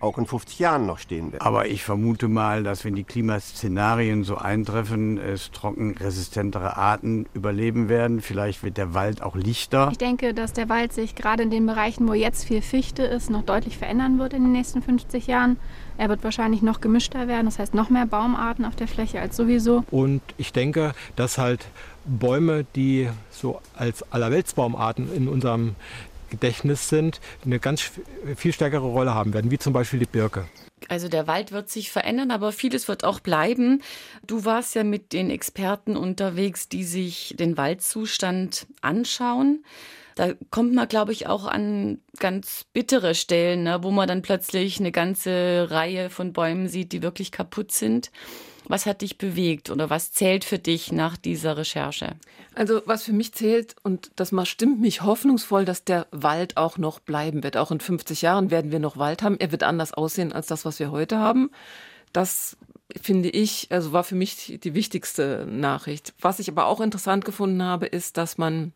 auch 0.00 0.18
in 0.18 0.26
50 0.26 0.58
Jahren 0.58 0.86
noch 0.86 0.98
stehen 0.98 1.32
werden. 1.32 1.42
Aber 1.42 1.68
ich 1.68 1.82
vermute 1.82 2.28
mal, 2.28 2.62
dass 2.62 2.84
wenn 2.84 2.94
die 2.94 3.04
Klimaszenarien 3.04 4.24
so 4.24 4.36
eintreffen, 4.36 5.18
es 5.18 5.50
trockenresistentere 5.52 6.76
Arten 6.76 7.26
überleben 7.32 7.88
werden. 7.88 8.20
Vielleicht 8.20 8.62
wird 8.62 8.76
der 8.76 8.92
Wald 8.94 9.22
auch 9.22 9.36
lichter. 9.36 9.88
Ich 9.90 9.98
denke, 9.98 10.34
dass 10.34 10.52
der 10.52 10.68
Wald 10.68 10.92
sich 10.92 11.14
gerade 11.14 11.42
in 11.42 11.50
den 11.50 11.66
Bereichen, 11.66 12.06
wo 12.08 12.12
jetzt 12.12 12.44
viel 12.44 12.60
Fichte 12.60 13.04
ist, 13.04 13.30
noch 13.30 13.42
deutlich 13.42 13.78
verändern 13.78 14.18
wird 14.18 14.34
in 14.34 14.42
den 14.42 14.52
nächsten 14.52 14.82
50 14.82 15.26
Jahren. 15.26 15.56
Er 15.98 16.08
wird 16.08 16.24
wahrscheinlich 16.24 16.62
noch 16.62 16.80
gemischter 16.80 17.28
werden, 17.28 17.46
das 17.46 17.58
heißt 17.58 17.74
noch 17.74 17.90
mehr 17.90 18.06
Baumarten 18.06 18.64
auf 18.64 18.76
der 18.76 18.88
Fläche 18.88 19.20
als 19.20 19.36
sowieso. 19.36 19.84
Und 19.90 20.22
ich 20.36 20.52
denke, 20.52 20.94
dass 21.16 21.38
halt 21.38 21.66
Bäume, 22.04 22.66
die 22.76 23.08
so 23.30 23.60
als 23.74 24.10
Allerweltsbaumarten 24.12 25.14
in 25.14 25.28
unserem 25.28 25.74
Gedächtnis 26.30 26.88
sind, 26.88 27.20
eine 27.44 27.58
ganz 27.58 27.90
viel 28.36 28.52
stärkere 28.52 28.86
Rolle 28.86 29.14
haben 29.14 29.32
werden, 29.32 29.50
wie 29.50 29.58
zum 29.58 29.72
Beispiel 29.72 30.00
die 30.00 30.06
Birke. 30.06 30.46
Also 30.88 31.08
der 31.08 31.26
Wald 31.26 31.52
wird 31.52 31.70
sich 31.70 31.90
verändern, 31.90 32.30
aber 32.30 32.52
vieles 32.52 32.86
wird 32.86 33.02
auch 33.02 33.20
bleiben. 33.20 33.82
Du 34.26 34.44
warst 34.44 34.74
ja 34.74 34.84
mit 34.84 35.12
den 35.12 35.30
Experten 35.30 35.96
unterwegs, 35.96 36.68
die 36.68 36.84
sich 36.84 37.34
den 37.38 37.56
Waldzustand 37.56 38.66
anschauen. 38.82 39.64
Da 40.16 40.32
kommt 40.50 40.74
man, 40.74 40.88
glaube 40.88 41.12
ich, 41.12 41.26
auch 41.26 41.44
an 41.44 42.00
ganz 42.18 42.64
bittere 42.72 43.14
Stellen, 43.14 43.64
ne, 43.64 43.82
wo 43.82 43.90
man 43.90 44.08
dann 44.08 44.22
plötzlich 44.22 44.80
eine 44.80 44.90
ganze 44.90 45.68
Reihe 45.70 46.08
von 46.08 46.32
Bäumen 46.32 46.68
sieht, 46.68 46.92
die 46.92 47.02
wirklich 47.02 47.30
kaputt 47.30 47.70
sind. 47.70 48.10
Was 48.64 48.86
hat 48.86 49.02
dich 49.02 49.18
bewegt 49.18 49.70
oder 49.70 49.90
was 49.90 50.12
zählt 50.12 50.44
für 50.44 50.58
dich 50.58 50.90
nach 50.90 51.18
dieser 51.18 51.58
Recherche? 51.58 52.16
Also 52.54 52.80
was 52.86 53.04
für 53.04 53.12
mich 53.12 53.34
zählt 53.34 53.76
und 53.82 54.10
das 54.16 54.32
stimmt 54.48 54.80
mich 54.80 55.02
hoffnungsvoll, 55.02 55.66
dass 55.66 55.84
der 55.84 56.06
Wald 56.10 56.56
auch 56.56 56.78
noch 56.78 56.98
bleiben 56.98 57.44
wird. 57.44 57.58
Auch 57.58 57.70
in 57.70 57.80
50 57.80 58.22
Jahren 58.22 58.50
werden 58.50 58.72
wir 58.72 58.80
noch 58.80 58.96
Wald 58.96 59.22
haben. 59.22 59.38
Er 59.38 59.52
wird 59.52 59.62
anders 59.62 59.92
aussehen 59.92 60.32
als 60.32 60.46
das, 60.46 60.64
was 60.64 60.80
wir 60.80 60.90
heute 60.90 61.18
haben. 61.18 61.50
Das 62.14 62.56
finde 62.98 63.28
ich, 63.28 63.68
also 63.70 63.92
war 63.92 64.02
für 64.02 64.14
mich 64.14 64.58
die 64.62 64.74
wichtigste 64.74 65.46
Nachricht. 65.46 66.14
Was 66.18 66.38
ich 66.38 66.48
aber 66.48 66.64
auch 66.64 66.80
interessant 66.80 67.26
gefunden 67.26 67.62
habe, 67.62 67.84
ist, 67.84 68.16
dass 68.16 68.38
man 68.38 68.72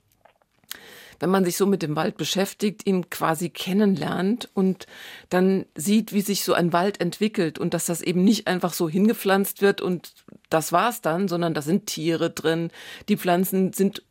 wenn 1.20 1.30
man 1.30 1.44
sich 1.44 1.56
so 1.56 1.66
mit 1.66 1.82
dem 1.82 1.96
Wald 1.96 2.16
beschäftigt, 2.16 2.86
ihn 2.86 3.08
quasi 3.10 3.50
kennenlernt 3.50 4.48
und 4.54 4.86
dann 5.28 5.66
sieht, 5.76 6.12
wie 6.12 6.22
sich 6.22 6.42
so 6.44 6.54
ein 6.54 6.72
Wald 6.72 7.00
entwickelt 7.00 7.58
und 7.58 7.74
dass 7.74 7.86
das 7.86 8.00
eben 8.00 8.24
nicht 8.24 8.46
einfach 8.46 8.72
so 8.72 8.88
hingepflanzt 8.88 9.62
wird 9.62 9.80
und 9.80 10.12
das 10.48 10.72
war's 10.72 11.00
dann, 11.00 11.28
sondern 11.28 11.54
da 11.54 11.62
sind 11.62 11.86
Tiere 11.86 12.30
drin. 12.30 12.70
Die 13.08 13.16
Pflanzen 13.16 13.72
sind, 13.72 14.02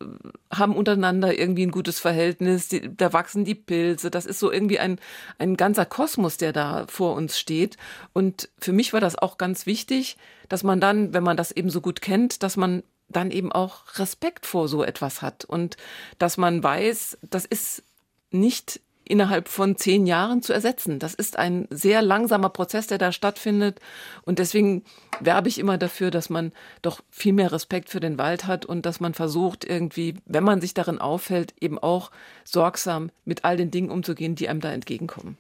haben 0.50 0.76
untereinander 0.76 1.38
irgendwie 1.38 1.66
ein 1.66 1.72
gutes 1.72 2.00
Verhältnis. 2.00 2.70
Die, 2.70 2.96
da 2.96 3.12
wachsen 3.12 3.44
die 3.44 3.56
Pilze. 3.56 4.10
Das 4.10 4.26
ist 4.26 4.40
so 4.40 4.50
irgendwie 4.50 4.80
ein, 4.80 5.00
ein 5.38 5.58
ganzer 5.58 5.86
Kosmos, 5.86 6.38
der 6.38 6.54
da 6.54 6.86
vor 6.88 7.16
uns 7.16 7.38
steht. 7.38 7.76
Und 8.14 8.50
für 8.58 8.72
mich 8.72 8.94
war 8.94 9.02
das 9.02 9.18
auch 9.18 9.38
ganz 9.38 9.66
wichtig, 9.66 10.16
dass 10.48 10.64
man 10.64 10.80
dann, 10.80 11.14
wenn 11.14 11.24
man 11.24 11.36
das 11.36 11.52
eben 11.52 11.70
so 11.70 11.82
gut 11.82 12.02
kennt, 12.02 12.42
dass 12.42 12.56
man 12.56 12.84
dann 13.10 13.32
eben 13.32 13.52
auch 13.52 13.98
Respekt 13.98 14.46
vor 14.46 14.68
so 14.68 14.84
etwas 14.84 15.22
hat 15.22 15.46
und 15.46 15.78
dass 16.18 16.38
man 16.38 16.64
weiß, 16.64 17.18
das 17.30 17.46
ist 17.46 17.84
nicht 18.32 18.80
innerhalb 19.10 19.50
von 19.50 19.76
zehn 19.76 20.06
Jahren 20.06 20.44
zu 20.44 20.54
ersetzen. 20.54 21.00
Das 21.00 21.16
ist 21.16 21.38
ein 21.38 21.68
sehr 21.72 22.04
langsamer 22.04 22.50
Prozess, 22.50 22.86
der 22.86 23.00
da 23.00 23.12
stattfindet. 23.12 23.80
Und 24.24 24.38
deswegen 24.38 24.84
werbe 25.20 25.50
ich 25.50 25.58
immer 25.58 25.80
dafür, 25.80 26.12
dass 26.12 26.30
man 26.30 26.52
doch 26.84 27.02
viel 27.10 27.34
mehr 27.34 27.52
Respekt 27.52 27.90
für 27.90 28.00
den 28.00 28.20
Wald 28.20 28.46
hat 28.46 28.66
und 28.66 28.86
dass 28.86 29.00
man 29.00 29.16
versucht, 29.16 29.66
irgendwie, 29.66 30.16
wenn 30.26 30.44
man 30.44 30.62
sich 30.62 30.76
darin 30.76 31.00
aufhält, 31.00 31.56
eben 31.60 31.80
auch 31.80 32.12
sorgsam 32.46 33.10
mit 33.26 33.46
all 33.46 33.58
den 33.58 33.72
Dingen 33.72 33.90
umzugehen, 33.90 34.36
die 34.36 34.48
einem 34.48 34.62
da 34.62 34.72
entgegenkommen. 34.72 35.38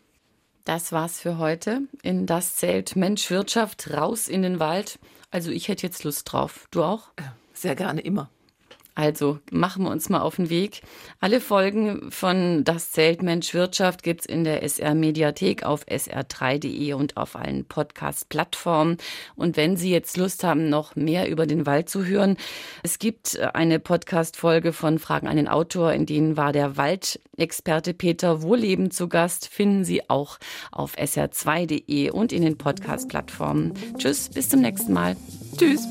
Das 0.65 0.91
war's 0.91 1.19
für 1.19 1.38
heute. 1.38 1.82
In 2.01 2.25
das 2.25 2.55
zählt 2.55 2.95
Mensch 2.95 3.29
Wirtschaft 3.29 3.91
raus 3.93 4.27
in 4.27 4.41
den 4.41 4.60
Wald. 4.60 4.97
Also 5.29 5.51
ich 5.51 5.67
hätte 5.67 5.86
jetzt 5.86 6.03
Lust 6.03 6.32
drauf. 6.32 6.67
Du 6.71 6.84
auch? 6.84 7.10
Sehr 7.60 7.76
gerne 7.76 8.00
immer. 8.00 8.30
Also 8.95 9.39
machen 9.52 9.84
wir 9.84 9.91
uns 9.91 10.10
mal 10.10 10.19
auf 10.19 10.36
den 10.36 10.50
Weg. 10.50 10.82
Alle 11.19 11.39
Folgen 11.39 12.10
von 12.12 12.65
Das 12.65 12.91
Zelt 12.91 13.22
Mensch 13.22 13.54
Wirtschaft 13.54 14.04
gibt's 14.04 14.26
in 14.26 14.43
der 14.43 14.62
SR 14.63 14.93
Mediathek 14.93 15.63
auf 15.63 15.86
sr3.de 15.88 16.93
und 16.93 17.15
auf 17.15 17.36
allen 17.38 17.63
Podcast-Plattformen. 17.65 18.98
Und 19.36 19.56
wenn 19.56 19.78
Sie 19.78 19.89
jetzt 19.89 20.17
Lust 20.17 20.43
haben, 20.43 20.69
noch 20.69 20.98
mehr 20.98 21.30
über 21.30 21.45
den 21.45 21.65
Wald 21.65 21.89
zu 21.89 22.06
hören, 22.06 22.36
es 22.84 23.00
gibt 23.00 23.39
eine 23.39 23.80
Podcast-Folge 23.80 24.74
von 24.74 25.00
Fragen 25.00 25.28
an 25.28 25.38
den 25.38 25.48
Autor, 25.48 25.93
in 25.93 26.06
denen 26.06 26.36
war 26.36 26.52
der 26.52 26.76
Waldexperte 26.76 27.93
Peter 27.93 28.41
Wohleben 28.41 28.91
zu 28.91 29.08
Gast. 29.08 29.48
Finden 29.48 29.86
Sie 29.86 30.10
auch 30.10 30.39
auf 30.72 30.98
sr2.de 30.98 32.12
und 32.12 32.34
in 32.34 32.41
den 32.41 32.58
Podcast-Plattformen. 32.58 33.74
Tschüss, 33.98 34.30
bis 34.30 34.50
zum 34.50 34.62
nächsten 34.62 34.93
Mal. 34.93 35.15
Tschüss. 35.58 35.88